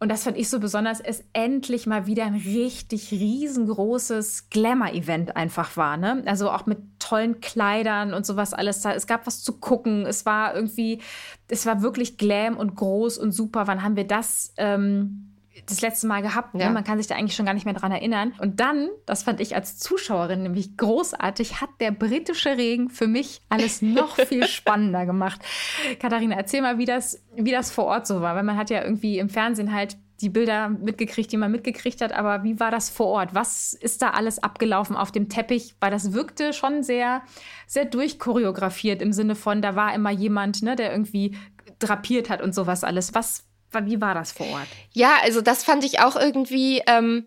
und 0.00 0.08
das 0.08 0.24
fand 0.24 0.38
ich 0.38 0.48
so 0.48 0.58
besonders, 0.58 1.00
es 1.00 1.22
endlich 1.34 1.86
mal 1.86 2.06
wieder 2.06 2.24
ein 2.24 2.34
richtig 2.34 3.10
riesengroßes 3.10 4.48
Glamour-Event 4.48 5.36
einfach 5.36 5.76
war. 5.76 5.98
Ne? 5.98 6.22
Also 6.24 6.50
auch 6.50 6.64
mit 6.64 6.78
tollen 6.98 7.40
Kleidern 7.40 8.14
und 8.14 8.24
sowas 8.24 8.54
alles 8.54 8.80
da. 8.80 8.94
Es 8.94 9.06
gab 9.06 9.26
was 9.26 9.42
zu 9.42 9.58
gucken. 9.58 10.06
Es 10.06 10.24
war 10.24 10.54
irgendwie, 10.54 11.02
es 11.48 11.66
war 11.66 11.82
wirklich 11.82 12.16
glam 12.16 12.56
und 12.56 12.74
groß 12.74 13.18
und 13.18 13.32
super. 13.32 13.66
Wann 13.66 13.82
haben 13.82 13.96
wir 13.96 14.06
das? 14.06 14.54
Ähm, 14.56 15.33
das 15.66 15.80
letzte 15.80 16.06
Mal 16.06 16.22
gehabt. 16.22 16.54
Ne? 16.54 16.64
Ja. 16.64 16.70
Man 16.70 16.84
kann 16.84 16.98
sich 16.98 17.06
da 17.06 17.14
eigentlich 17.14 17.36
schon 17.36 17.46
gar 17.46 17.54
nicht 17.54 17.64
mehr 17.64 17.74
dran 17.74 17.92
erinnern. 17.92 18.34
Und 18.38 18.60
dann, 18.60 18.88
das 19.06 19.22
fand 19.22 19.40
ich 19.40 19.54
als 19.54 19.78
Zuschauerin 19.78 20.42
nämlich 20.42 20.76
großartig, 20.76 21.60
hat 21.60 21.70
der 21.80 21.90
britische 21.90 22.56
Regen 22.56 22.90
für 22.90 23.06
mich 23.06 23.40
alles 23.48 23.82
noch 23.82 24.16
viel 24.16 24.46
spannender 24.48 25.06
gemacht. 25.06 25.40
Katharina, 26.00 26.36
erzähl 26.36 26.62
mal, 26.62 26.78
wie 26.78 26.84
das, 26.84 27.24
wie 27.36 27.52
das 27.52 27.70
vor 27.70 27.84
Ort 27.84 28.06
so 28.06 28.20
war. 28.20 28.34
Weil 28.34 28.42
man 28.42 28.56
hat 28.56 28.70
ja 28.70 28.82
irgendwie 28.82 29.18
im 29.18 29.28
Fernsehen 29.28 29.72
halt 29.72 29.96
die 30.20 30.28
Bilder 30.28 30.68
mitgekriegt, 30.68 31.30
die 31.32 31.36
man 31.36 31.50
mitgekriegt 31.50 32.00
hat. 32.00 32.12
Aber 32.12 32.44
wie 32.44 32.58
war 32.60 32.70
das 32.70 32.90
vor 32.90 33.06
Ort? 33.06 33.34
Was 33.34 33.74
ist 33.74 34.02
da 34.02 34.10
alles 34.10 34.42
abgelaufen 34.42 34.96
auf 34.96 35.12
dem 35.12 35.28
Teppich? 35.28 35.74
Weil 35.80 35.90
das 35.90 36.12
wirkte 36.12 36.52
schon 36.52 36.82
sehr, 36.82 37.22
sehr 37.66 37.84
durchchoreografiert 37.84 39.02
im 39.02 39.12
Sinne 39.12 39.34
von, 39.34 39.62
da 39.62 39.76
war 39.76 39.94
immer 39.94 40.10
jemand, 40.10 40.62
ne, 40.62 40.76
der 40.76 40.92
irgendwie 40.92 41.36
drapiert 41.78 42.30
hat 42.30 42.42
und 42.42 42.54
sowas 42.54 42.84
alles. 42.84 43.14
Was, 43.14 43.44
wie 43.86 44.00
war 44.00 44.14
das 44.14 44.32
vor 44.32 44.46
Ort? 44.48 44.68
Ja, 44.92 45.16
also 45.22 45.40
das 45.40 45.64
fand 45.64 45.84
ich 45.84 46.00
auch 46.00 46.16
irgendwie 46.16 46.82
ähm, 46.86 47.26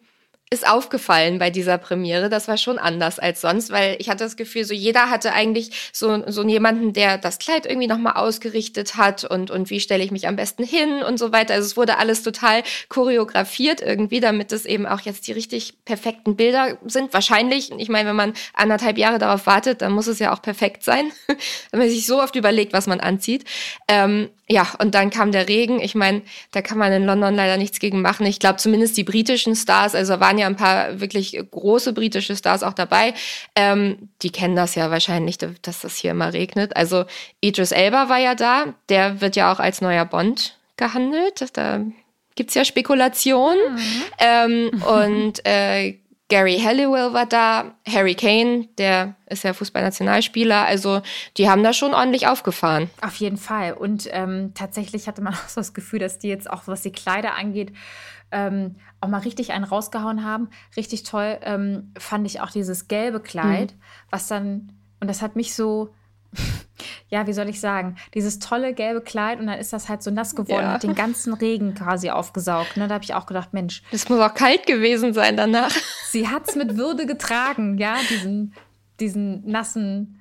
ist 0.50 0.66
aufgefallen 0.66 1.40
bei 1.40 1.50
dieser 1.50 1.78
Premiere. 1.78 2.30
Das 2.30 2.48
war 2.48 2.58
schon 2.58 2.78
anders 2.78 3.20
als 3.20 3.42
sonst, 3.42 3.70
weil 3.70 3.98
ich 4.00 4.10
hatte 4.10 4.24
das 4.24 4.38
Gefühl, 4.38 4.64
so 4.64 4.74
jeder 4.74 5.10
hatte 5.10 5.34
eigentlich 5.34 5.90
so, 5.92 6.24
so 6.28 6.48
jemanden, 6.48 6.94
der 6.94 7.18
das 7.18 7.38
Kleid 7.38 7.66
irgendwie 7.66 7.88
nochmal 7.88 8.14
ausgerichtet 8.14 8.96
hat 8.96 9.26
und, 9.26 9.52
und 9.52 9.70
wie 9.70 9.82
stelle 9.82 10.04
ich 10.06 10.12
mich 10.12 10.26
am 10.26 10.38
besten 10.38 10.64
hin 10.64 11.04
und 11.04 11.20
so 11.20 11.34
weiter. 11.34 11.54
Also 11.54 11.66
es 11.66 11.76
wurde 11.76 11.98
alles 11.98 12.24
total 12.24 12.64
choreografiert 12.88 13.82
irgendwie, 13.82 14.22
damit 14.22 14.54
es 14.54 14.66
eben 14.66 14.86
auch 14.86 15.02
jetzt 15.02 15.28
die 15.28 15.34
richtig 15.34 15.74
perfekten 15.84 16.38
Bilder 16.38 16.78
sind. 16.86 17.14
Wahrscheinlich, 17.14 17.74
ich 17.78 17.90
meine, 17.90 18.08
wenn 18.08 18.16
man 18.16 18.34
anderthalb 18.54 18.98
Jahre 18.98 19.20
darauf 19.20 19.48
wartet, 19.48 19.82
dann 19.82 19.92
muss 19.92 20.08
es 20.08 20.20
ja 20.20 20.34
auch 20.34 20.42
perfekt 20.42 20.82
sein. 20.84 21.12
wenn 21.72 21.80
man 21.82 21.90
sich 21.90 22.06
so 22.06 22.22
oft 22.22 22.38
überlegt, 22.38 22.72
was 22.72 22.88
man 22.88 23.02
anzieht. 23.02 23.44
Ähm, 23.90 24.30
ja, 24.50 24.66
und 24.80 24.96
dann 24.96 25.10
kam 25.10 25.34
der 25.34 25.50
Regen. 25.50 25.82
Ich 25.82 25.94
meine, 25.94 26.22
da 26.52 26.62
kann 26.62 26.78
man 26.78 26.94
in 26.94 27.04
London 27.04 27.36
leider 27.36 27.58
nichts 27.58 27.80
gegen 27.80 28.02
machen. 28.02 28.26
Ich 28.26 28.40
glaube, 28.40 28.58
zumindest 28.58 28.96
die 28.96 29.04
britischen 29.04 29.56
Stars, 29.58 29.94
also 29.94 30.22
waren 30.22 30.37
ja 30.38 30.48
ein 30.48 30.56
paar 30.56 31.00
wirklich 31.00 31.40
große 31.52 31.94
britische 31.94 32.36
Stars 32.36 32.64
auch 32.64 32.74
dabei. 32.74 33.14
Ähm, 33.56 34.10
die 34.22 34.30
kennen 34.30 34.56
das 34.56 34.76
ja 34.76 34.92
wahrscheinlich, 34.92 35.38
dass 35.38 35.82
das 35.82 35.96
hier 35.96 36.12
immer 36.12 36.34
regnet. 36.34 36.76
Also 36.76 37.06
Idris 37.42 37.72
Elba 37.72 38.10
war 38.10 38.20
ja 38.20 38.36
da. 38.36 38.74
Der 38.90 39.22
wird 39.22 39.36
ja 39.36 39.52
auch 39.52 39.60
als 39.60 39.82
neuer 39.82 40.06
Bond 40.06 40.58
gehandelt. 40.78 41.46
Da 41.54 41.82
gibt's 42.36 42.54
ja 42.54 42.64
Spekulationen. 42.64 43.58
Mhm. 43.76 44.04
Ähm, 44.20 44.84
und 44.84 45.46
äh, 45.46 45.98
Gary 46.30 46.60
Halliwell 46.60 47.14
war 47.14 47.26
da, 47.26 47.76
Harry 47.88 48.16
Kane, 48.16 48.68
der 48.78 49.16
ist 49.28 49.44
ja 49.44 49.54
Fußballnationalspieler. 49.54 50.66
Also 50.66 51.02
die 51.38 51.50
haben 51.50 51.64
da 51.64 51.72
schon 51.72 51.94
ordentlich 51.94 52.28
aufgefahren. 52.28 52.90
Auf 53.02 53.16
jeden 53.16 53.38
Fall. 53.38 53.74
Und 53.74 54.10
ähm, 54.12 54.52
tatsächlich 54.54 55.08
hatte 55.08 55.22
man 55.22 55.34
auch 55.36 55.48
so 55.48 55.62
das 55.62 55.74
Gefühl, 55.74 56.00
dass 56.00 56.20
die 56.20 56.28
jetzt 56.28 56.50
auch, 56.50 56.64
was 56.66 56.82
die 56.82 56.92
Kleider 56.92 57.36
angeht, 57.36 57.72
ähm, 58.32 58.76
auch 59.02 59.10
mal 59.10 59.20
richtig 59.20 59.52
einen 59.52 59.64
rausgehauen 59.64 60.24
haben. 60.24 60.50
Richtig 60.76 61.04
toll 61.04 61.38
ähm, 61.42 61.92
fand 61.98 62.26
ich 62.26 62.42
auch 62.42 62.52
dieses 62.52 62.88
gelbe 62.88 63.20
Kleid, 63.20 63.74
mhm. 63.74 63.80
was 64.10 64.28
dann, 64.28 64.72
und 65.00 65.10
das 65.10 65.22
hat 65.22 65.36
mich 65.36 65.56
so 65.56 65.94
ja, 67.10 67.28
wie 67.28 67.34
soll 67.34 67.50
ich 67.50 67.60
sagen, 67.60 67.96
dieses 68.14 68.40
tolle 68.40 68.74
gelbe 68.74 69.02
Kleid 69.02 69.40
und 69.40 69.48
dann 69.48 69.60
ist 69.60 69.74
das 69.74 69.90
halt 69.90 70.04
so 70.04 70.12
nass 70.12 70.36
geworden, 70.36 70.64
ja. 70.64 70.74
hat 70.74 70.84
den 70.84 70.96
ganzen 70.96 71.34
Regen 71.34 71.74
quasi 71.74 72.10
aufgesaugt. 72.10 72.78
Ne? 72.78 72.88
Da 72.88 72.96
habe 72.96 73.04
ich 73.04 73.14
auch 73.14 73.26
gedacht, 73.26 73.54
Mensch. 73.54 73.84
Das 73.92 74.10
muss 74.10 74.20
auch 74.20 74.34
kalt 74.34 74.66
gewesen 74.66 75.14
sein 75.14 75.38
danach. 75.38 75.72
Sie 76.10 76.28
hat 76.28 76.48
es 76.48 76.56
mit 76.56 76.78
Würde 76.78 77.06
getragen, 77.06 77.78
ja, 77.78 77.98
diesen, 78.10 78.54
diesen 79.00 79.50
nassen, 79.50 80.20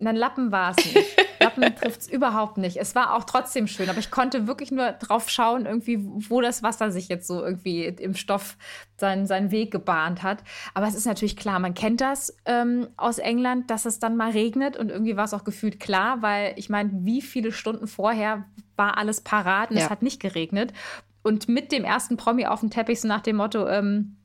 einen 0.00 0.16
Lappen 0.16 0.52
war 0.52 0.70
es 0.70 0.84
nicht. 0.84 1.16
Lappen 1.40 1.62
trifft 1.76 2.02
es 2.02 2.08
überhaupt 2.08 2.58
nicht. 2.58 2.76
Es 2.76 2.94
war 2.94 3.14
auch 3.14 3.24
trotzdem 3.24 3.66
schön, 3.66 3.88
aber 3.88 3.98
ich 3.98 4.10
konnte 4.10 4.46
wirklich 4.46 4.70
nur 4.70 4.92
drauf 4.92 5.28
schauen, 5.28 5.66
irgendwie, 5.66 5.98
wo 6.02 6.40
das 6.40 6.62
Wasser 6.62 6.90
sich 6.90 7.08
jetzt 7.08 7.26
so 7.26 7.42
irgendwie 7.42 7.84
im 7.84 8.14
Stoff 8.14 8.56
seinen, 8.96 9.26
seinen 9.26 9.50
Weg 9.50 9.70
gebahnt 9.70 10.22
hat. 10.22 10.42
Aber 10.74 10.86
es 10.86 10.94
ist 10.94 11.06
natürlich 11.06 11.36
klar, 11.36 11.58
man 11.58 11.74
kennt 11.74 12.00
das 12.00 12.36
ähm, 12.44 12.88
aus 12.96 13.18
England, 13.18 13.70
dass 13.70 13.86
es 13.86 13.98
dann 13.98 14.16
mal 14.16 14.30
regnet 14.30 14.76
und 14.76 14.90
irgendwie 14.90 15.16
war 15.16 15.24
es 15.24 15.34
auch 15.34 15.44
gefühlt 15.44 15.80
klar, 15.80 16.22
weil 16.22 16.54
ich 16.56 16.68
meine, 16.68 16.90
wie 16.92 17.22
viele 17.22 17.52
Stunden 17.52 17.86
vorher 17.86 18.44
war 18.76 18.98
alles 18.98 19.20
parat 19.20 19.70
und 19.70 19.76
ja. 19.76 19.84
es 19.84 19.90
hat 19.90 20.02
nicht 20.02 20.20
geregnet. 20.20 20.72
Und 21.22 21.48
mit 21.48 21.72
dem 21.72 21.84
ersten 21.84 22.16
Promi 22.16 22.46
auf 22.46 22.60
dem 22.60 22.70
Teppich, 22.70 23.00
so 23.00 23.08
nach 23.08 23.20
dem 23.20 23.36
Motto, 23.36 23.68
ähm, 23.68 24.16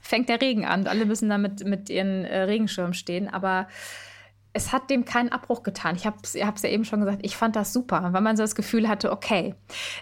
fängt 0.00 0.28
der 0.28 0.40
Regen 0.40 0.64
an. 0.64 0.86
Alle 0.86 1.04
müssen 1.04 1.28
da 1.28 1.38
mit, 1.38 1.64
mit 1.64 1.90
ihren 1.90 2.24
äh, 2.24 2.42
Regenschirmen 2.42 2.94
stehen. 2.94 3.28
Aber 3.28 3.66
es 4.56 4.72
hat 4.72 4.88
dem 4.88 5.04
keinen 5.04 5.30
Abbruch 5.30 5.62
getan. 5.62 5.96
Ich 5.96 6.06
habe 6.06 6.16
es 6.22 6.32
ja 6.34 6.68
eben 6.70 6.84
schon 6.86 7.00
gesagt, 7.00 7.18
ich 7.22 7.36
fand 7.36 7.54
das 7.56 7.74
super, 7.74 8.08
weil 8.12 8.22
man 8.22 8.36
so 8.38 8.42
das 8.42 8.54
Gefühl 8.54 8.88
hatte, 8.88 9.12
okay, 9.12 9.54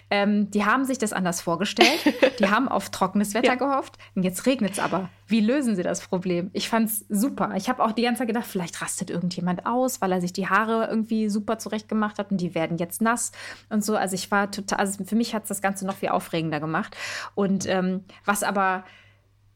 ähm, 0.09 0.49
die 0.49 0.63
haben 0.63 0.85
sich 0.85 0.97
das 0.97 1.11
anders 1.11 1.41
vorgestellt, 1.41 1.99
die 2.39 2.47
haben 2.47 2.69
auf 2.69 2.89
trockenes 2.89 3.33
Wetter 3.33 3.47
ja. 3.47 3.55
gehofft 3.55 3.97
und 4.15 4.23
jetzt 4.23 4.45
regnet 4.45 4.71
es 4.71 4.79
aber. 4.79 5.09
Wie 5.27 5.41
lösen 5.41 5.75
sie 5.75 5.83
das 5.83 6.01
Problem? 6.01 6.51
Ich 6.53 6.69
fand 6.69 6.89
es 6.89 7.05
super. 7.09 7.51
Ich 7.57 7.67
habe 7.67 7.83
auch 7.83 7.91
die 7.91 8.03
ganze 8.03 8.19
Zeit 8.19 8.27
gedacht, 8.27 8.45
vielleicht 8.47 8.81
rastet 8.81 9.09
irgendjemand 9.09 9.65
aus, 9.65 9.99
weil 9.99 10.11
er 10.11 10.21
sich 10.21 10.31
die 10.31 10.47
Haare 10.47 10.87
irgendwie 10.89 11.29
super 11.29 11.57
zurechtgemacht 11.57 12.17
hat 12.17 12.31
und 12.31 12.37
die 12.37 12.55
werden 12.55 12.77
jetzt 12.77 13.01
nass 13.01 13.33
und 13.69 13.83
so. 13.83 13.97
Also 13.97 14.15
ich 14.15 14.31
war 14.31 14.51
total, 14.51 14.79
also 14.79 15.03
für 15.03 15.15
mich 15.15 15.35
hat 15.35 15.43
es 15.43 15.49
das 15.49 15.61
Ganze 15.61 15.85
noch 15.85 15.95
viel 15.95 16.09
aufregender 16.09 16.61
gemacht. 16.61 16.95
Und 17.33 17.65
ähm, 17.67 18.05
was 18.23 18.43
aber 18.43 18.85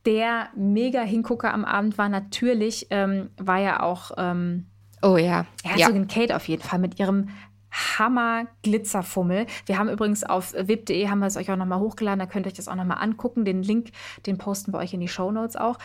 der 0.06 0.50
mega 0.56 1.02
Hingucker 1.02 1.54
am 1.54 1.66
Abend 1.66 1.98
war, 1.98 2.10
natürlich 2.10 2.88
ähm, 2.90 3.30
war 3.38 3.60
ja 3.60 3.82
auch 3.82 4.12
ähm, 4.18 4.66
Oh 5.02 5.18
ja. 5.18 5.46
Herzogin 5.64 6.08
ja. 6.08 6.14
Kate 6.14 6.36
auf 6.36 6.48
jeden 6.48 6.64
Fall 6.64 6.80
mit 6.80 7.00
ihrem 7.00 7.30
Hammer 7.72 8.48
Glitzerfummel. 8.64 9.46
Wir 9.66 9.78
haben 9.78 9.90
übrigens 9.90 10.24
auf 10.24 10.54
wip.de 10.54 11.08
haben 11.08 11.20
wir 11.20 11.28
es 11.28 11.38
euch 11.38 11.52
auch 11.52 11.56
nochmal 11.56 11.80
hochgeladen, 11.80 12.20
da 12.20 12.26
könnt 12.26 12.46
ihr 12.46 12.50
euch 12.50 12.56
das 12.56 12.68
auch 12.68 12.76
nochmal 12.76 12.98
angucken. 13.02 13.46
Den 13.46 13.62
Link, 13.62 13.92
den 14.26 14.38
posten 14.38 14.74
wir 14.74 14.80
euch 14.80 14.94
in 14.94 15.00
die 15.00 15.08
Show 15.08 15.32
Notes 15.32 15.56
auch. 15.56 15.78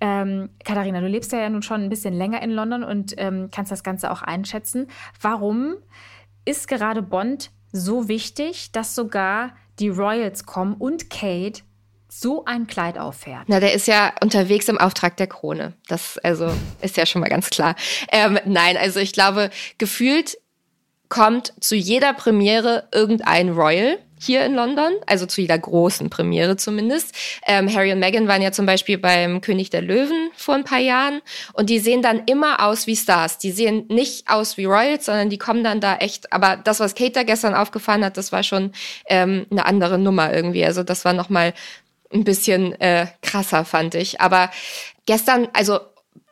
Ähm, 0.00 0.48
Katharina, 0.64 1.00
du 1.00 1.06
lebst 1.06 1.32
ja 1.32 1.48
nun 1.48 1.62
schon 1.62 1.82
ein 1.82 1.88
bisschen 1.90 2.14
länger 2.14 2.42
in 2.42 2.50
London 2.50 2.84
und 2.84 3.14
ähm, 3.18 3.48
kannst 3.52 3.70
das 3.70 3.82
Ganze 3.82 4.10
auch 4.10 4.22
einschätzen. 4.22 4.88
Warum 5.20 5.76
ist 6.44 6.68
gerade 6.68 7.02
Bond 7.02 7.50
so 7.72 8.08
wichtig, 8.08 8.72
dass 8.72 8.94
sogar 8.94 9.52
die 9.78 9.88
Royals 9.88 10.46
kommen 10.46 10.74
und 10.74 11.10
Kate 11.10 11.62
so 12.20 12.44
ein 12.44 12.66
Kleid 12.66 12.98
auffährt. 12.98 13.44
Na, 13.46 13.60
der 13.60 13.72
ist 13.74 13.86
ja 13.86 14.12
unterwegs 14.22 14.68
im 14.68 14.78
Auftrag 14.78 15.16
der 15.16 15.26
Krone. 15.26 15.74
Das 15.88 16.18
also 16.18 16.50
ist 16.80 16.96
ja 16.96 17.06
schon 17.06 17.20
mal 17.20 17.28
ganz 17.28 17.50
klar. 17.50 17.76
Ähm, 18.10 18.38
nein, 18.44 18.76
also 18.76 19.00
ich 19.00 19.12
glaube, 19.12 19.50
gefühlt 19.78 20.38
kommt 21.08 21.52
zu 21.60 21.76
jeder 21.76 22.14
Premiere 22.14 22.88
irgendein 22.92 23.50
Royal 23.50 23.98
hier 24.18 24.46
in 24.46 24.54
London, 24.54 24.92
also 25.06 25.26
zu 25.26 25.42
jeder 25.42 25.58
großen 25.58 26.08
Premiere 26.08 26.56
zumindest. 26.56 27.14
Ähm, 27.46 27.72
Harry 27.72 27.92
und 27.92 27.98
Meghan 27.98 28.28
waren 28.28 28.40
ja 28.40 28.50
zum 28.50 28.64
Beispiel 28.64 28.96
beim 28.96 29.40
König 29.42 29.70
der 29.70 29.82
Löwen 29.82 30.30
vor 30.34 30.54
ein 30.54 30.64
paar 30.64 30.78
Jahren 30.78 31.20
und 31.52 31.68
die 31.68 31.78
sehen 31.78 32.00
dann 32.00 32.22
immer 32.24 32.64
aus 32.64 32.86
wie 32.86 32.96
Stars. 32.96 33.38
Die 33.38 33.52
sehen 33.52 33.84
nicht 33.88 34.28
aus 34.28 34.56
wie 34.56 34.64
Royals, 34.64 35.04
sondern 35.04 35.28
die 35.28 35.38
kommen 35.38 35.62
dann 35.62 35.80
da 35.80 35.96
echt. 35.96 36.32
Aber 36.32 36.56
das, 36.56 36.80
was 36.80 36.94
Kate 36.94 37.12
da 37.12 37.22
gestern 37.24 37.54
aufgefahren 37.54 38.04
hat, 38.04 38.16
das 38.16 38.32
war 38.32 38.42
schon 38.42 38.72
ähm, 39.06 39.46
eine 39.50 39.66
andere 39.66 39.98
Nummer 39.98 40.32
irgendwie. 40.32 40.64
Also 40.64 40.82
das 40.82 41.04
war 41.04 41.12
noch 41.12 41.28
mal 41.28 41.52
ein 42.12 42.24
bisschen 42.24 42.78
äh, 42.80 43.06
krasser, 43.22 43.64
fand 43.64 43.94
ich. 43.94 44.20
Aber 44.20 44.50
gestern, 45.06 45.48
also 45.52 45.80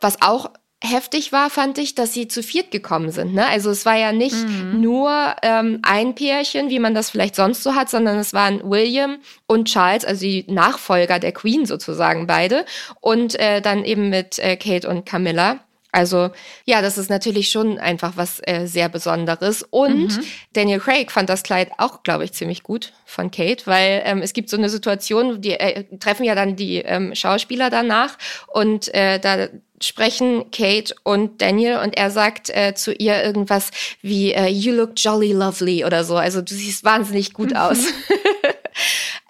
was 0.01 0.23
auch 0.23 0.51
heftig 0.85 1.33
war, 1.33 1.49
fand 1.49 1.79
ich, 1.79 1.95
dass 1.95 2.13
sie 2.13 2.29
zu 2.29 2.43
viert 2.43 2.71
gekommen 2.71 3.11
sind. 3.11 3.35
Ne? 3.35 3.47
Also 3.47 3.71
es 3.71 3.87
war 3.87 3.97
ja 3.97 4.13
nicht 4.13 4.37
mhm. 4.37 4.81
nur 4.81 5.35
ähm, 5.43 5.81
ein 5.83 6.15
Pärchen, 6.15 6.69
wie 6.69 6.79
man 6.79 6.95
das 6.95 7.11
vielleicht 7.11 7.37
sonst 7.37 7.63
so 7.63 7.75
hat, 7.75 7.89
sondern 7.89 8.19
es 8.19 8.35
waren 8.35 8.61
William 8.63 9.19
und 9.47 9.69
Charles, 9.69 10.05
also 10.05 10.23
die 10.23 10.45
Nachfolger 10.49 11.19
der 11.19 11.33
Queen 11.33 11.65
sozusagen 11.65 12.27
beide. 12.27 12.67
Und 13.01 13.39
äh, 13.39 13.63
dann 13.63 13.85
eben 13.85 14.11
mit 14.11 14.39
äh, 14.39 14.57
Kate 14.57 14.89
und 14.89 15.07
Camilla. 15.07 15.61
Also 15.95 16.31
ja, 16.65 16.83
das 16.83 16.99
ist 16.99 17.09
natürlich 17.09 17.51
schon 17.51 17.79
einfach 17.79 18.17
was 18.17 18.41
äh, 18.43 18.67
sehr 18.67 18.89
Besonderes. 18.89 19.63
Und 19.63 20.17
mhm. 20.17 20.25
Daniel 20.53 20.81
Craig 20.81 21.13
fand 21.13 21.29
das 21.29 21.45
Kleid 21.45 21.71
auch, 21.79 22.03
glaube 22.03 22.25
ich, 22.25 22.33
ziemlich 22.33 22.65
gut 22.65 22.93
von 23.07 23.31
Kate, 23.31 23.67
weil 23.67 24.03
ähm, 24.05 24.21
es 24.21 24.33
gibt 24.33 24.51
so 24.51 24.57
eine 24.57 24.69
Situation, 24.69 25.41
die 25.41 25.53
äh, 25.53 25.85
treffen 25.99 26.25
ja 26.25 26.35
dann 26.35 26.57
die 26.57 26.79
ähm, 26.79 27.15
Schauspieler 27.15 27.71
danach 27.71 28.19
und 28.49 28.93
äh, 28.93 29.21
da 29.21 29.49
sprechen 29.81 30.51
Kate 30.51 30.95
und 31.05 31.41
Daniel 31.41 31.79
und 31.79 31.97
er 31.97 32.11
sagt 32.11 32.51
äh, 32.51 32.75
zu 32.75 32.93
ihr 32.93 33.23
irgendwas 33.23 33.71
wie 34.03 34.33
äh, 34.33 34.49
You 34.49 34.73
look 34.73 34.93
jolly 34.97 35.33
lovely 35.33 35.85
oder 35.85 36.05
so. 36.05 36.17
Also 36.17 36.43
du 36.43 36.55
siehst 36.55 36.85
wahnsinnig 36.85 37.35
gut 37.35 37.51
mhm. 37.51 37.57
aus. 37.57 37.79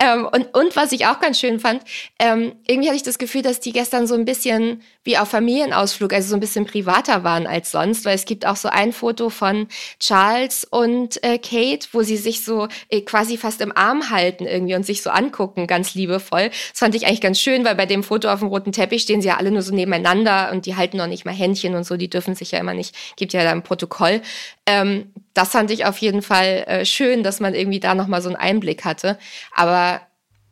ähm, 0.04 0.28
und, 0.30 0.54
und 0.54 0.76
was 0.76 0.92
ich 0.92 1.06
auch 1.06 1.18
ganz 1.20 1.40
schön 1.40 1.60
fand, 1.60 1.82
ähm, 2.18 2.52
irgendwie 2.66 2.88
hatte 2.88 2.96
ich 2.96 3.02
das 3.02 3.18
Gefühl, 3.18 3.42
dass 3.42 3.60
die 3.60 3.72
gestern 3.72 4.06
so 4.06 4.14
ein 4.14 4.24
bisschen 4.24 4.82
wie 5.02 5.16
auf 5.16 5.28
Familienausflug, 5.28 6.12
also 6.12 6.28
so 6.28 6.36
ein 6.36 6.40
bisschen 6.40 6.66
privater 6.66 7.24
waren 7.24 7.46
als 7.46 7.70
sonst, 7.70 8.04
weil 8.04 8.14
es 8.14 8.26
gibt 8.26 8.46
auch 8.46 8.56
so 8.56 8.68
ein 8.68 8.92
Foto 8.92 9.30
von 9.30 9.68
Charles 10.00 10.64
und 10.64 11.22
äh, 11.24 11.38
Kate, 11.38 11.88
wo 11.92 12.02
sie 12.02 12.16
sich 12.16 12.44
so 12.44 12.68
äh, 12.90 13.00
quasi 13.00 13.38
fast 13.38 13.60
im 13.60 13.74
Arm 13.76 14.10
halten 14.10 14.46
irgendwie 14.46 14.74
und 14.74 14.84
sich 14.84 15.02
so 15.02 15.10
angucken, 15.10 15.66
ganz 15.66 15.94
liebevoll. 15.94 16.48
Das 16.48 16.80
fand 16.80 16.94
ich 16.94 17.06
eigentlich 17.06 17.20
ganz 17.20 17.40
schön, 17.40 17.64
weil 17.64 17.74
bei 17.74 17.86
dem 17.86 18.02
Foto 18.02 18.28
auf 18.28 18.40
dem 18.40 18.48
roten 18.48 18.72
Teppich 18.72 19.02
stehen 19.02 19.22
sie 19.22 19.28
ja 19.28 19.36
alle 19.38 19.50
nur 19.50 19.62
so 19.62 19.74
nebeneinander 19.74 20.50
und 20.52 20.66
die 20.66 20.76
halten 20.76 20.98
noch 20.98 21.06
nicht 21.06 21.24
mal 21.24 21.34
Händchen 21.34 21.74
und 21.74 21.84
so, 21.84 21.96
die 21.96 22.10
dürfen 22.10 22.34
sich 22.34 22.50
ja 22.50 22.58
immer 22.58 22.74
nicht, 22.74 22.94
gibt 23.16 23.32
ja 23.32 23.42
da 23.42 23.52
ein 23.52 23.62
Protokoll. 23.62 24.20
Ähm, 24.66 25.12
das 25.34 25.50
fand 25.50 25.70
ich 25.70 25.84
auf 25.84 25.98
jeden 25.98 26.22
Fall 26.22 26.64
äh, 26.66 26.84
schön, 26.84 27.22
dass 27.22 27.40
man 27.40 27.54
irgendwie 27.54 27.80
da 27.80 27.94
nochmal 27.94 28.22
so 28.22 28.28
einen 28.28 28.36
Einblick 28.36 28.84
hatte. 28.84 29.18
Aber 29.52 30.00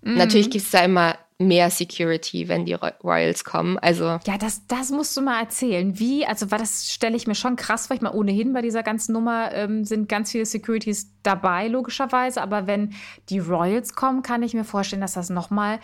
mhm. 0.03 0.17
natürlich 0.17 0.51
gibt's 0.51 0.71
da 0.71 0.85
immer 0.85 1.17
mehr 1.39 1.71
Security, 1.71 2.49
wenn 2.49 2.65
die 2.67 2.75
Royals 2.75 3.45
kommen. 3.45 3.79
Also 3.79 4.05
ja, 4.27 4.39
das, 4.39 4.67
das 4.67 4.91
musst 4.91 5.17
du 5.17 5.23
mal 5.23 5.41
erzählen. 5.41 5.99
Wie, 5.99 6.27
also 6.27 6.51
war 6.51 6.59
das 6.59 6.93
stelle 6.93 7.17
ich 7.17 7.27
mir 7.27 7.35
schon 7.35 7.57
krass 7.57 7.87
vor. 7.87 7.97
Ich 7.97 8.03
mal 8.03 8.13
ohnehin 8.13 8.53
bei 8.53 8.63
dieser 8.63 8.83
ganzen 8.83 9.13
Nummer 9.13 9.53
ähm, 9.53 9.85
sind 9.85 10.09
ganz 10.09 10.31
viele 10.31 10.47
Securities 10.47 11.22
dabei, 11.23 11.69
logischerweise. 11.69 12.43
Aber 12.43 12.67
wenn 12.67 12.95
die 13.29 13.39
Royals 13.39 13.95
kommen, 13.95 14.23
kann 14.23 14.43
ich 14.43 14.55
mir 14.55 14.65
vorstellen, 14.65 15.03
dass 15.03 15.15
das 15.15 15.31
nochmal 15.31 15.79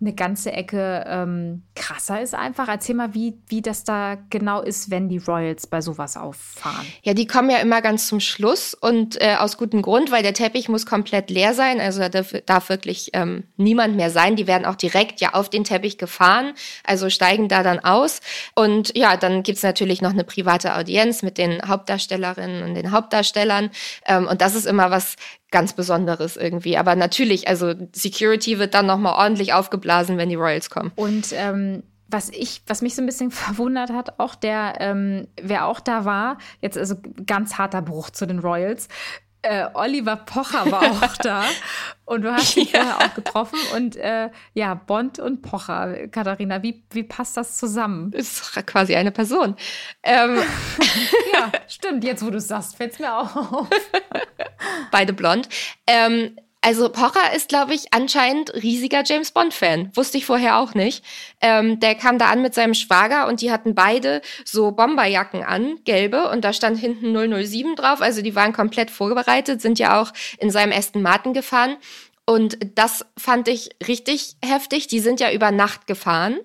eine 0.00 0.14
ganze 0.14 0.52
Ecke 0.52 1.04
ähm, 1.06 1.62
krasser 1.74 2.20
ist 2.20 2.34
einfach. 2.34 2.68
Erzähl 2.68 2.94
mal, 2.94 3.14
wie, 3.14 3.34
wie 3.48 3.62
das 3.62 3.84
da 3.84 4.16
genau 4.30 4.62
ist, 4.62 4.90
wenn 4.90 5.08
die 5.08 5.18
Royals 5.18 5.66
bei 5.66 5.80
sowas 5.80 6.16
auffahren. 6.16 6.86
Ja, 7.02 7.14
die 7.14 7.26
kommen 7.26 7.50
ja 7.50 7.58
immer 7.58 7.82
ganz 7.82 8.06
zum 8.06 8.20
Schluss 8.20 8.74
und 8.74 9.20
äh, 9.20 9.36
aus 9.38 9.56
gutem 9.56 9.82
Grund, 9.82 10.10
weil 10.10 10.22
der 10.22 10.34
Teppich 10.34 10.68
muss 10.68 10.86
komplett 10.86 11.30
leer 11.30 11.54
sein. 11.54 11.80
Also 11.80 12.00
da 12.00 12.08
darf, 12.08 12.32
darf 12.46 12.68
wirklich 12.68 13.10
ähm, 13.12 13.44
niemand 13.56 13.96
mehr 13.96 14.10
sein. 14.10 14.36
Die 14.36 14.46
werden 14.46 14.64
auch 14.64 14.76
direkt 14.76 15.20
ja 15.20 15.34
auf 15.34 15.50
den 15.50 15.64
Teppich 15.64 15.98
gefahren, 15.98 16.54
also 16.84 17.10
steigen 17.10 17.48
da 17.48 17.62
dann 17.62 17.80
aus. 17.80 18.20
Und 18.54 18.96
ja, 18.96 19.16
dann 19.16 19.42
gibt's 19.42 19.62
natürlich 19.62 20.00
noch 20.00 20.10
eine 20.10 20.24
private 20.24 20.74
Audienz 20.74 21.22
mit 21.22 21.38
den 21.38 21.60
Hauptdarstellerinnen 21.66 22.62
und 22.62 22.74
den 22.74 22.90
Hauptdarstellern. 22.90 23.70
Ähm, 24.06 24.26
und 24.26 24.40
das 24.40 24.54
ist 24.54 24.66
immer 24.66 24.79
immer 24.80 24.90
was 24.90 25.16
ganz 25.50 25.72
Besonderes 25.74 26.36
irgendwie. 26.36 26.76
Aber 26.76 26.96
natürlich, 26.96 27.48
also 27.48 27.74
Security 27.92 28.58
wird 28.58 28.74
dann 28.74 28.86
nochmal 28.86 29.14
ordentlich 29.14 29.52
aufgeblasen, 29.52 30.16
wenn 30.16 30.28
die 30.28 30.36
Royals 30.36 30.70
kommen. 30.70 30.92
Und 30.96 31.32
ähm, 31.32 31.82
was 32.08 32.30
ich, 32.30 32.62
was 32.66 32.82
mich 32.82 32.94
so 32.94 33.02
ein 33.02 33.06
bisschen 33.06 33.30
verwundert 33.30 33.90
hat, 33.90 34.18
auch 34.18 34.34
der, 34.34 34.74
ähm, 34.80 35.28
wer 35.40 35.66
auch 35.66 35.80
da 35.80 36.04
war, 36.04 36.38
jetzt 36.60 36.78
also 36.78 36.96
ganz 37.26 37.58
harter 37.58 37.82
Bruch 37.82 38.10
zu 38.10 38.26
den 38.26 38.38
Royals, 38.38 38.88
äh, 39.42 39.66
Oliver 39.74 40.16
Pocher 40.16 40.70
war 40.70 40.82
auch 40.82 41.16
da 41.22 41.44
und 42.04 42.22
du 42.22 42.32
hast 42.32 42.56
ihn 42.56 42.66
ja. 42.72 42.80
vorher 42.80 42.96
auch 42.98 43.14
getroffen 43.14 43.58
und 43.74 43.96
äh, 43.96 44.30
ja, 44.54 44.74
Bond 44.74 45.18
und 45.18 45.42
Pocher. 45.42 46.08
Katharina, 46.08 46.62
wie, 46.62 46.84
wie 46.90 47.04
passt 47.04 47.36
das 47.36 47.56
zusammen? 47.56 48.12
Ist 48.12 48.52
quasi 48.66 48.96
eine 48.96 49.12
Person. 49.12 49.56
Ähm. 50.02 50.38
ja, 51.32 51.52
stimmt. 51.68 52.04
Jetzt, 52.04 52.24
wo 52.24 52.30
du 52.30 52.38
es 52.38 52.48
sagst, 52.48 52.76
fällt 52.76 52.92
es 52.92 52.98
mir 52.98 53.16
auch 53.16 53.36
auf. 53.36 53.68
Beide 54.90 55.12
blond. 55.12 55.48
Ähm, 55.86 56.36
also 56.62 56.90
Pocher 56.90 57.32
ist, 57.34 57.48
glaube 57.48 57.72
ich, 57.72 57.92
anscheinend 57.92 58.52
riesiger 58.52 59.02
James 59.04 59.30
Bond-Fan. 59.30 59.92
Wusste 59.94 60.18
ich 60.18 60.26
vorher 60.26 60.58
auch 60.58 60.74
nicht. 60.74 61.02
Ähm, 61.40 61.80
der 61.80 61.94
kam 61.94 62.18
da 62.18 62.26
an 62.26 62.42
mit 62.42 62.54
seinem 62.54 62.74
Schwager 62.74 63.28
und 63.28 63.40
die 63.40 63.50
hatten 63.50 63.74
beide 63.74 64.20
so 64.44 64.70
Bomberjacken 64.70 65.42
an, 65.42 65.78
gelbe, 65.84 66.28
und 66.28 66.44
da 66.44 66.52
stand 66.52 66.78
hinten 66.78 67.14
007 67.14 67.76
drauf. 67.76 68.02
Also 68.02 68.20
die 68.20 68.34
waren 68.34 68.52
komplett 68.52 68.90
vorbereitet, 68.90 69.62
sind 69.62 69.78
ja 69.78 70.00
auch 70.00 70.12
in 70.38 70.50
seinem 70.50 70.72
Aston 70.72 71.00
Martin 71.00 71.32
gefahren. 71.32 71.76
Und 72.26 72.58
das 72.74 73.06
fand 73.16 73.48
ich 73.48 73.70
richtig 73.88 74.36
heftig. 74.44 74.86
Die 74.86 75.00
sind 75.00 75.18
ja 75.18 75.32
über 75.32 75.50
Nacht 75.52 75.86
gefahren. 75.86 76.40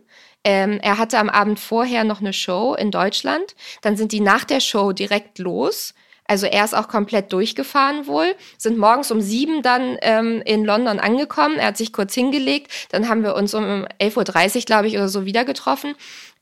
Ähm, 0.45 0.79
er 0.81 0.97
hatte 0.97 1.19
am 1.19 1.29
Abend 1.29 1.59
vorher 1.59 2.05
noch 2.05 2.21
eine 2.21 2.31
Show 2.31 2.73
in 2.73 2.89
Deutschland. 2.89 3.55
Dann 3.81 3.97
sind 3.97 4.13
die 4.13 4.21
nach 4.21 4.45
der 4.45 4.61
Show 4.61 4.93
direkt 4.93 5.39
los 5.39 5.93
Also 6.27 6.47
er 6.47 6.65
ist 6.65 6.75
auch 6.75 6.87
komplett 6.87 7.31
durchgefahren 7.31 8.07
wohl, 8.07 8.35
sind 8.57 8.77
morgens 8.77 9.11
um 9.11 9.21
sieben 9.21 9.61
dann 9.61 9.97
ähm, 10.01 10.41
in 10.45 10.65
London 10.65 10.99
angekommen. 10.99 11.57
Er 11.57 11.67
hat 11.67 11.77
sich 11.77 11.93
kurz 11.93 12.13
hingelegt. 12.15 12.71
Dann 12.89 13.07
haben 13.07 13.23
wir 13.23 13.35
uns 13.35 13.53
um 13.53 13.63
11.30 13.63 14.55
Uhr, 14.55 14.61
glaube 14.63 14.87
ich, 14.87 14.95
oder 14.95 15.07
so 15.07 15.25
wieder 15.25 15.45
getroffen, 15.45 15.95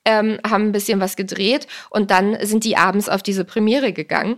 ähm, 0.05 0.39
haben 0.47 0.67
ein 0.67 0.71
bisschen 0.71 0.99
was 0.99 1.15
gedreht 1.15 1.67
und 1.89 2.11
dann 2.11 2.37
sind 2.45 2.63
die 2.63 2.77
abends 2.77 3.09
auf 3.09 3.23
diese 3.23 3.45
Premiere 3.45 3.93
gegangen. 3.93 4.37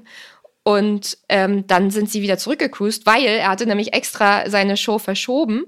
Und 0.64 1.20
ähm, 1.30 1.68
dann 1.68 1.92
sind 1.92 2.10
sie 2.10 2.24
wieder 2.24 2.40
zurückgecruised, 2.40 3.06
weil 3.06 3.24
er 3.24 3.50
hatte 3.50 3.68
nämlich 3.68 3.94
extra 3.94 4.50
seine 4.50 4.78
Show 4.78 4.98
verschoben 4.98 5.66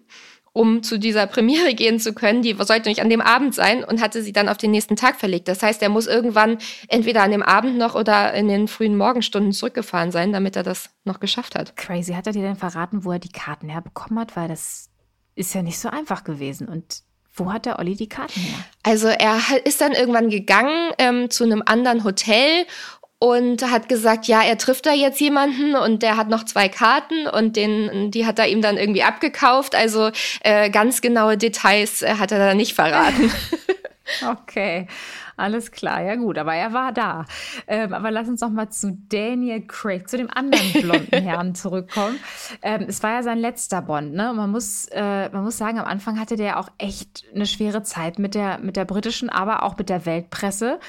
um 0.58 0.82
zu 0.82 0.98
dieser 0.98 1.28
Premiere 1.28 1.74
gehen 1.76 2.00
zu 2.00 2.14
können. 2.14 2.42
Die 2.42 2.56
sollte 2.60 2.90
nicht 2.90 3.02
an 3.02 3.10
dem 3.10 3.22
Abend 3.22 3.54
sein 3.54 3.84
und 3.84 4.02
hatte 4.02 4.24
sie 4.24 4.34
dann 4.34 4.50
auf 4.50 4.58
den 4.58 4.72
nächsten 4.72 4.96
Tag 4.96 5.20
verlegt. 5.20 5.48
Das 5.48 5.62
heißt, 5.62 5.82
er 5.84 5.90
muss 5.90 6.08
irgendwann 6.08 6.58
entweder 6.88 7.22
an 7.22 7.32
dem 7.32 7.44
Abend 7.44 7.78
noch 7.78 7.96
oder 7.96 8.34
in 8.34 8.48
den 8.48 8.68
frühen 8.68 8.98
Morgenstunden 8.98 9.54
zurückgefahren 9.54 10.12
sein, 10.12 10.34
damit 10.34 10.56
er 10.56 10.64
das 10.64 10.90
noch 11.06 11.20
geschafft 11.20 11.56
hat. 11.56 11.76
Crazy. 11.76 12.14
Hat 12.14 12.26
er 12.26 12.34
dir 12.34 12.42
denn 12.42 12.56
verraten, 12.56 13.06
wo 13.06 13.12
er 13.12 13.20
die 13.20 13.30
Karten 13.30 13.70
herbekommen 13.70 14.20
hat? 14.20 14.36
Weil 14.36 14.48
das 14.48 14.90
ist 15.36 15.54
ja 15.54 15.62
nicht 15.62 15.80
so 15.80 15.90
einfach 15.90 16.24
gewesen. 16.24 16.68
Und 16.68 17.04
wo 17.36 17.54
hat 17.54 17.68
der 17.68 17.78
Olli 17.78 17.96
die 17.96 18.10
Karten 18.10 18.40
her? 18.40 18.58
Also 18.82 19.08
er 19.08 19.40
ist 19.64 19.80
dann 19.80 19.92
irgendwann 19.92 20.30
gegangen 20.30 20.92
ähm, 20.98 21.30
zu 21.30 21.44
einem 21.44 21.62
anderen 21.66 22.04
Hotel 22.04 22.66
und 23.20 23.64
hat 23.72 23.90
gesagt, 23.90 24.28
ja, 24.28 24.44
er 24.44 24.58
trifft 24.58 24.86
da 24.86 24.94
jetzt 24.94 25.20
jemanden 25.20 25.76
und 25.76 26.04
der 26.04 26.18
hat 26.18 26.30
noch 26.30 26.44
zwei 26.46 26.70
Karten 26.70 27.28
und 27.28 27.56
den, 27.56 28.12
die 28.12 28.26
hat 28.26 28.38
er 28.38 28.48
ihm 28.48 28.62
dann 28.62 28.78
irgendwie 28.78 29.04
abgekauft. 29.04 29.74
Also 29.74 30.12
äh, 30.42 30.70
ganz 30.70 31.02
genaue 31.02 31.38
Details 31.38 32.04
äh, 32.04 32.16
hat 32.16 32.32
er 32.32 32.40
da 32.40 32.54
nicht 32.54 32.74
verraten. 32.74 33.32
okay. 34.32 34.88
Alles 35.38 35.70
klar, 35.70 36.02
ja 36.02 36.16
gut, 36.16 36.40
aber 36.40 36.56
er 36.56 36.74
war 36.74 36.92
da. 36.92 37.26
Ähm, 37.68 37.94
aber 37.94 38.10
lass 38.10 38.28
uns 38.28 38.42
noch 38.42 38.50
mal 38.50 38.70
zu 38.70 38.98
Daniel 39.08 39.62
Craig, 39.62 40.10
zu 40.10 40.18
dem 40.18 40.32
anderen 40.32 40.74
blonden 40.74 41.16
Herrn 41.22 41.54
zurückkommen. 41.54 42.20
Ähm, 42.64 42.86
es 42.88 43.04
war 43.04 43.12
ja 43.12 43.24
sein 43.24 43.38
letzter 43.38 43.84
Bond, 43.84 44.14
ne? 44.14 44.32
Und 44.32 44.38
man 44.38 44.50
muss, 44.50 44.88
äh, 44.92 45.30
man 45.30 45.44
muss 45.44 45.60
sagen, 45.60 45.78
am 45.78 45.86
Anfang 45.86 46.20
hatte 46.20 46.38
der 46.38 46.60
auch 46.60 46.70
echt 46.80 47.24
eine 47.36 47.46
schwere 47.46 47.84
Zeit 47.84 48.18
mit 48.18 48.34
der, 48.34 48.58
mit 48.58 48.76
der 48.76 48.86
britischen, 48.86 49.30
aber 49.30 49.62
auch 49.62 49.78
mit 49.78 49.90
der 49.90 50.08
Weltpresse. 50.08 50.80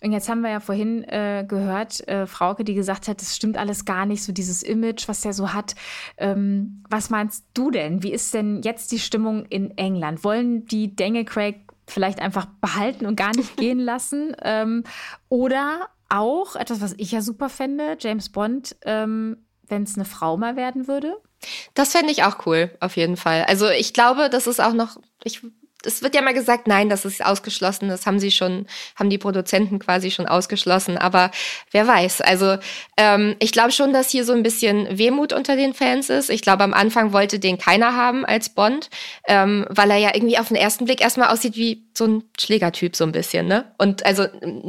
Und 0.00 0.12
jetzt 0.12 0.28
haben 0.28 0.42
wir 0.42 0.50
ja 0.50 0.60
vorhin 0.60 1.02
äh, 1.04 1.44
gehört, 1.46 2.06
äh, 2.06 2.26
Frauke, 2.26 2.62
die 2.62 2.74
gesagt 2.74 3.08
hat, 3.08 3.20
das 3.20 3.34
stimmt 3.34 3.58
alles 3.58 3.84
gar 3.84 4.06
nicht, 4.06 4.22
so 4.22 4.30
dieses 4.30 4.62
Image, 4.62 5.08
was 5.08 5.22
der 5.22 5.32
so 5.32 5.52
hat. 5.52 5.74
Ähm, 6.16 6.84
was 6.88 7.10
meinst 7.10 7.44
du 7.54 7.72
denn? 7.72 8.04
Wie 8.04 8.12
ist 8.12 8.34
denn 8.34 8.62
jetzt 8.62 8.92
die 8.92 9.00
Stimmung 9.00 9.46
in 9.46 9.76
England? 9.76 10.22
Wollen 10.22 10.64
die 10.66 10.94
Daniel 10.94 11.24
Craig 11.24 11.65
vielleicht 11.88 12.20
einfach 12.20 12.46
behalten 12.60 13.06
und 13.06 13.16
gar 13.16 13.34
nicht 13.34 13.56
gehen 13.56 13.78
lassen. 13.78 14.36
Ähm, 14.42 14.84
oder 15.28 15.88
auch 16.08 16.56
etwas, 16.56 16.80
was 16.80 16.94
ich 16.98 17.12
ja 17.12 17.20
super 17.22 17.48
fände, 17.48 17.96
James 18.00 18.28
Bond, 18.28 18.76
ähm, 18.84 19.44
wenn 19.68 19.82
es 19.82 19.96
eine 19.96 20.04
Frau 20.04 20.36
mal 20.36 20.56
werden 20.56 20.86
würde. 20.86 21.16
Das 21.74 21.92
fände 21.92 22.12
ich 22.12 22.22
auch 22.24 22.46
cool, 22.46 22.70
auf 22.80 22.96
jeden 22.96 23.16
Fall. 23.16 23.44
Also 23.44 23.68
ich 23.68 23.92
glaube, 23.92 24.30
das 24.30 24.46
ist 24.46 24.60
auch 24.60 24.72
noch, 24.72 24.98
ich 25.24 25.42
es 25.86 26.02
wird 26.02 26.14
ja 26.14 26.22
mal 26.22 26.34
gesagt, 26.34 26.66
nein, 26.66 26.88
das 26.88 27.04
ist 27.04 27.24
ausgeschlossen. 27.24 27.88
Das 27.88 28.06
haben 28.06 28.18
sie 28.18 28.30
schon, 28.30 28.66
haben 28.96 29.10
die 29.10 29.18
Produzenten 29.18 29.78
quasi 29.78 30.10
schon 30.10 30.26
ausgeschlossen. 30.26 30.98
Aber 30.98 31.30
wer 31.70 31.86
weiß. 31.86 32.20
Also 32.20 32.58
ähm, 32.96 33.36
ich 33.38 33.52
glaube 33.52 33.72
schon, 33.72 33.92
dass 33.92 34.10
hier 34.10 34.24
so 34.24 34.32
ein 34.32 34.42
bisschen 34.42 34.98
Wehmut 34.98 35.32
unter 35.32 35.56
den 35.56 35.74
Fans 35.74 36.10
ist. 36.10 36.30
Ich 36.30 36.42
glaube, 36.42 36.64
am 36.64 36.74
Anfang 36.74 37.12
wollte 37.12 37.38
den 37.38 37.58
keiner 37.58 37.96
haben 37.96 38.24
als 38.24 38.48
Bond, 38.50 38.90
ähm, 39.26 39.66
weil 39.68 39.90
er 39.90 39.98
ja 39.98 40.14
irgendwie 40.14 40.38
auf 40.38 40.48
den 40.48 40.56
ersten 40.56 40.84
Blick 40.84 41.00
erstmal 41.00 41.28
aussieht 41.28 41.56
wie 41.56 41.85
so 41.96 42.06
ein 42.06 42.24
Schlägertyp 42.38 42.96
so 42.96 43.04
ein 43.04 43.12
bisschen, 43.12 43.46
ne? 43.46 43.64
Und 43.78 44.04
also 44.04 44.26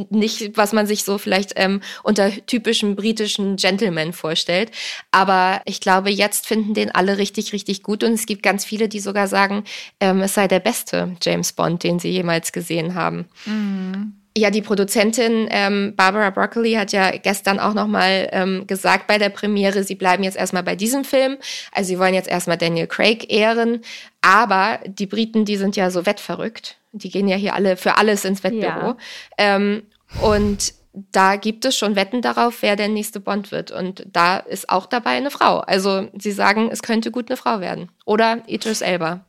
nicht, 0.09 0.57
was 0.57 0.73
man 0.73 0.87
sich 0.87 1.03
so 1.03 1.17
vielleicht 1.17 1.53
ähm, 1.55 1.81
unter 2.03 2.31
typischen 2.45 2.95
britischen 2.95 3.55
Gentlemen 3.57 4.13
vorstellt. 4.13 4.71
Aber 5.11 5.61
ich 5.65 5.81
glaube, 5.81 6.09
jetzt 6.09 6.47
finden 6.47 6.73
den 6.73 6.93
alle 6.93 7.17
richtig, 7.17 7.53
richtig 7.53 7.83
gut. 7.83 8.03
Und 8.03 8.13
es 8.13 8.25
gibt 8.25 8.43
ganz 8.43 8.65
viele, 8.65 8.87
die 8.87 8.99
sogar 8.99 9.27
sagen, 9.27 9.63
ähm, 9.99 10.21
es 10.21 10.33
sei 10.33 10.47
der 10.47 10.59
beste 10.59 11.15
James 11.21 11.53
Bond, 11.53 11.83
den 11.83 11.99
Sie 11.99 12.09
jemals 12.09 12.51
gesehen 12.51 12.95
haben. 12.95 13.25
Mhm. 13.45 14.13
Ja, 14.37 14.51
die 14.51 14.61
Produzentin 14.61 15.47
ähm, 15.49 15.95
Barbara 15.95 16.29
Broccoli 16.29 16.73
hat 16.73 16.91
ja 16.91 17.09
gestern 17.09 17.59
auch 17.59 17.73
nochmal 17.73 18.29
ähm, 18.31 18.67
gesagt 18.67 19.07
bei 19.07 19.17
der 19.17 19.29
Premiere, 19.29 19.83
sie 19.83 19.95
bleiben 19.95 20.23
jetzt 20.23 20.37
erstmal 20.37 20.61
bei 20.61 20.75
diesem 20.75 21.03
Film. 21.03 21.37
Also 21.71 21.87
sie 21.87 21.97
wollen 21.97 22.13
jetzt 22.13 22.29
erstmal 22.29 22.57
Daniel 22.57 22.85
Craig 22.85 23.33
ehren. 23.33 23.81
Aber 24.21 24.79
die 24.85 25.07
Briten, 25.07 25.43
die 25.43 25.57
sind 25.57 25.75
ja 25.75 25.89
so 25.89 26.05
wettverrückt. 26.05 26.77
Die 27.03 27.09
gehen 27.09 27.27
ja 27.27 27.35
hier 27.35 27.55
alle 27.55 27.77
für 27.77 27.97
alles 27.97 28.25
ins 28.25 28.43
Wettbüro. 28.43 28.65
Ja. 28.67 28.97
Ähm, 29.37 29.83
und 30.21 30.73
da 31.11 31.35
gibt 31.35 31.65
es 31.65 31.77
schon 31.77 31.95
Wetten 31.95 32.21
darauf, 32.21 32.61
wer 32.61 32.75
der 32.75 32.87
nächste 32.87 33.19
Bond 33.19 33.51
wird. 33.51 33.71
Und 33.71 34.07
da 34.11 34.37
ist 34.37 34.69
auch 34.69 34.85
dabei 34.85 35.11
eine 35.11 35.31
Frau. 35.31 35.59
Also 35.59 36.07
sie 36.17 36.31
sagen, 36.31 36.69
es 36.71 36.81
könnte 36.81 37.11
gut 37.11 37.29
eine 37.29 37.37
Frau 37.37 37.59
werden. 37.59 37.89
Oder 38.05 38.41
Idris 38.47 38.81
Elba. 38.81 39.25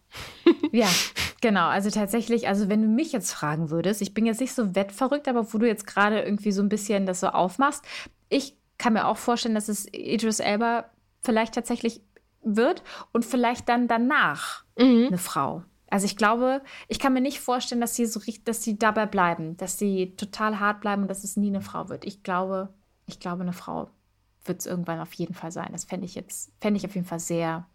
ja, 0.72 0.88
genau. 1.40 1.66
Also 1.68 1.90
tatsächlich, 1.90 2.48
also 2.48 2.68
wenn 2.68 2.82
du 2.82 2.88
mich 2.88 3.12
jetzt 3.12 3.32
fragen 3.32 3.70
würdest, 3.70 4.00
ich 4.00 4.14
bin 4.14 4.24
jetzt 4.24 4.40
nicht 4.40 4.54
so 4.54 4.74
wettverrückt, 4.74 5.28
aber 5.28 5.52
wo 5.52 5.58
du 5.58 5.66
jetzt 5.66 5.86
gerade 5.86 6.22
irgendwie 6.22 6.52
so 6.52 6.62
ein 6.62 6.70
bisschen 6.70 7.04
das 7.04 7.20
so 7.20 7.28
aufmachst, 7.28 7.84
ich 8.30 8.54
kann 8.78 8.94
mir 8.94 9.06
auch 9.06 9.18
vorstellen, 9.18 9.54
dass 9.54 9.68
es 9.68 9.86
Idris 9.92 10.40
Elba 10.40 10.86
vielleicht 11.22 11.54
tatsächlich 11.54 12.00
wird 12.42 12.82
und 13.12 13.24
vielleicht 13.24 13.68
dann 13.68 13.88
danach 13.88 14.64
mhm. 14.78 15.08
eine 15.08 15.18
Frau. 15.18 15.64
Also 15.90 16.06
ich 16.06 16.16
glaube, 16.16 16.62
ich 16.88 16.98
kann 16.98 17.12
mir 17.12 17.20
nicht 17.20 17.40
vorstellen, 17.40 17.80
dass 17.80 17.94
sie 17.94 18.06
so 18.06 18.20
dass 18.44 18.62
sie 18.62 18.78
dabei 18.78 19.06
bleiben, 19.06 19.56
dass 19.56 19.78
sie 19.78 20.14
total 20.16 20.60
hart 20.60 20.80
bleiben 20.80 21.02
und 21.02 21.08
dass 21.08 21.24
es 21.24 21.36
nie 21.36 21.48
eine 21.48 21.60
Frau 21.60 21.88
wird. 21.88 22.04
Ich 22.04 22.22
glaube, 22.22 22.68
ich 23.06 23.20
glaube, 23.20 23.42
eine 23.42 23.52
Frau 23.52 23.88
wird 24.44 24.60
es 24.60 24.66
irgendwann 24.66 25.00
auf 25.00 25.12
jeden 25.14 25.34
Fall 25.34 25.52
sein. 25.52 25.68
Das 25.72 25.84
fände 25.84 26.06
ich 26.06 26.14
jetzt, 26.14 26.52
fände 26.60 26.78
ich 26.78 26.86
auf 26.86 26.94
jeden 26.94 27.06
Fall 27.06 27.20
sehr, 27.20 27.66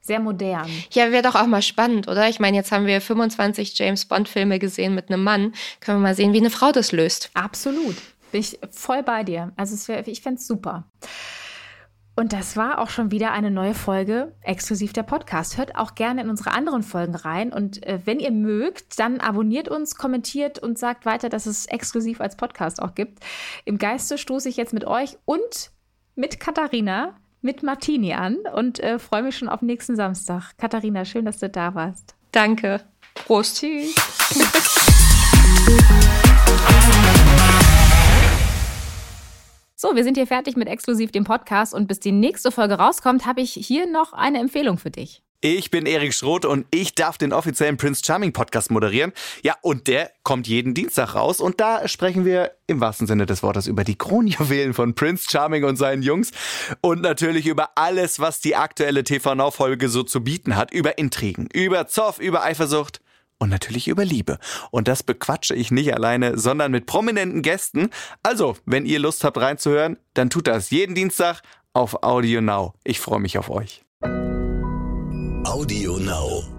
sehr 0.00 0.20
modern. 0.20 0.70
Ja, 0.92 1.10
wäre 1.10 1.22
doch 1.22 1.34
auch 1.34 1.46
mal 1.46 1.62
spannend, 1.62 2.08
oder? 2.08 2.28
Ich 2.28 2.40
meine, 2.40 2.56
jetzt 2.56 2.72
haben 2.72 2.86
wir 2.86 3.00
25 3.00 3.78
James 3.78 4.04
Bond-Filme 4.06 4.58
gesehen 4.58 4.94
mit 4.94 5.10
einem 5.10 5.22
Mann. 5.22 5.52
Können 5.80 5.98
wir 5.98 6.08
mal 6.08 6.14
sehen, 6.14 6.32
wie 6.32 6.38
eine 6.38 6.50
Frau 6.50 6.72
das 6.72 6.92
löst. 6.92 7.30
Absolut. 7.34 7.96
Bin 8.30 8.40
ich 8.40 8.58
voll 8.70 9.02
bei 9.02 9.24
dir. 9.24 9.52
Also 9.56 9.88
wär, 9.88 10.06
ich 10.06 10.20
fände 10.20 10.38
es 10.38 10.46
super. 10.46 10.84
Und 12.18 12.32
das 12.32 12.56
war 12.56 12.80
auch 12.80 12.90
schon 12.90 13.12
wieder 13.12 13.30
eine 13.30 13.52
neue 13.52 13.74
Folge 13.74 14.34
exklusiv 14.42 14.92
der 14.92 15.04
Podcast. 15.04 15.56
Hört 15.56 15.76
auch 15.76 15.94
gerne 15.94 16.22
in 16.22 16.30
unsere 16.30 16.50
anderen 16.50 16.82
Folgen 16.82 17.14
rein. 17.14 17.52
Und 17.52 17.86
äh, 17.86 18.00
wenn 18.06 18.18
ihr 18.18 18.32
mögt, 18.32 18.98
dann 18.98 19.20
abonniert 19.20 19.68
uns, 19.68 19.94
kommentiert 19.94 20.58
und 20.58 20.80
sagt 20.80 21.06
weiter, 21.06 21.28
dass 21.28 21.46
es 21.46 21.66
exklusiv 21.66 22.20
als 22.20 22.34
Podcast 22.34 22.82
auch 22.82 22.96
gibt. 22.96 23.20
Im 23.64 23.78
Geiste 23.78 24.18
stoße 24.18 24.48
ich 24.48 24.56
jetzt 24.56 24.72
mit 24.72 24.84
euch 24.84 25.16
und 25.26 25.70
mit 26.16 26.40
Katharina, 26.40 27.14
mit 27.40 27.62
Martini 27.62 28.14
an 28.14 28.38
und 28.52 28.80
äh, 28.80 28.98
freue 28.98 29.22
mich 29.22 29.38
schon 29.38 29.48
auf 29.48 29.62
nächsten 29.62 29.94
Samstag. 29.94 30.54
Katharina, 30.58 31.04
schön, 31.04 31.24
dass 31.24 31.38
du 31.38 31.48
da 31.48 31.76
warst. 31.76 32.16
Danke. 32.32 32.80
Prost. 33.14 33.60
Tschüss. 33.60 33.94
So, 39.80 39.94
wir 39.94 40.02
sind 40.02 40.16
hier 40.16 40.26
fertig 40.26 40.56
mit 40.56 40.66
exklusiv 40.66 41.12
dem 41.12 41.22
Podcast. 41.22 41.72
Und 41.72 41.86
bis 41.86 42.00
die 42.00 42.10
nächste 42.10 42.50
Folge 42.50 42.74
rauskommt, 42.74 43.26
habe 43.26 43.42
ich 43.42 43.52
hier 43.52 43.86
noch 43.86 44.12
eine 44.12 44.40
Empfehlung 44.40 44.76
für 44.76 44.90
dich. 44.90 45.22
Ich 45.40 45.70
bin 45.70 45.86
Erik 45.86 46.14
Schroth 46.14 46.44
und 46.44 46.66
ich 46.72 46.96
darf 46.96 47.16
den 47.16 47.32
offiziellen 47.32 47.76
Prince 47.76 48.02
Charming 48.04 48.32
Podcast 48.32 48.72
moderieren. 48.72 49.12
Ja, 49.44 49.54
und 49.62 49.86
der 49.86 50.10
kommt 50.24 50.48
jeden 50.48 50.74
Dienstag 50.74 51.14
raus. 51.14 51.38
Und 51.38 51.60
da 51.60 51.86
sprechen 51.86 52.24
wir 52.24 52.56
im 52.66 52.80
wahrsten 52.80 53.06
Sinne 53.06 53.24
des 53.24 53.44
Wortes 53.44 53.68
über 53.68 53.84
die 53.84 53.96
Kronjuwelen 53.96 54.74
von 54.74 54.96
Prince 54.96 55.28
Charming 55.30 55.62
und 55.62 55.76
seinen 55.76 56.02
Jungs. 56.02 56.32
Und 56.80 57.00
natürlich 57.00 57.46
über 57.46 57.70
alles, 57.76 58.18
was 58.18 58.40
die 58.40 58.56
aktuelle 58.56 59.04
TV-Folge 59.04 59.88
so 59.88 60.02
zu 60.02 60.24
bieten 60.24 60.56
hat, 60.56 60.72
über 60.72 60.98
Intrigen, 60.98 61.46
über 61.52 61.86
Zoff, 61.86 62.18
über 62.18 62.42
Eifersucht 62.42 63.00
und 63.38 63.48
natürlich 63.50 63.88
über 63.88 64.04
Liebe. 64.04 64.38
Und 64.70 64.88
das 64.88 65.02
bequatsche 65.02 65.54
ich 65.54 65.70
nicht 65.70 65.94
alleine, 65.94 66.38
sondern 66.38 66.72
mit 66.72 66.86
prominenten 66.86 67.42
Gästen. 67.42 67.90
Also, 68.22 68.56
wenn 68.66 68.86
ihr 68.86 68.98
Lust 68.98 69.24
habt 69.24 69.38
reinzuhören, 69.38 69.98
dann 70.14 70.30
tut 70.30 70.46
das 70.46 70.70
jeden 70.70 70.94
Dienstag 70.94 71.42
auf 71.72 72.02
Audio 72.02 72.40
Now. 72.40 72.74
Ich 72.84 73.00
freue 73.00 73.20
mich 73.20 73.38
auf 73.38 73.50
euch. 73.50 73.84
Audio 75.44 75.98
Now. 75.98 76.57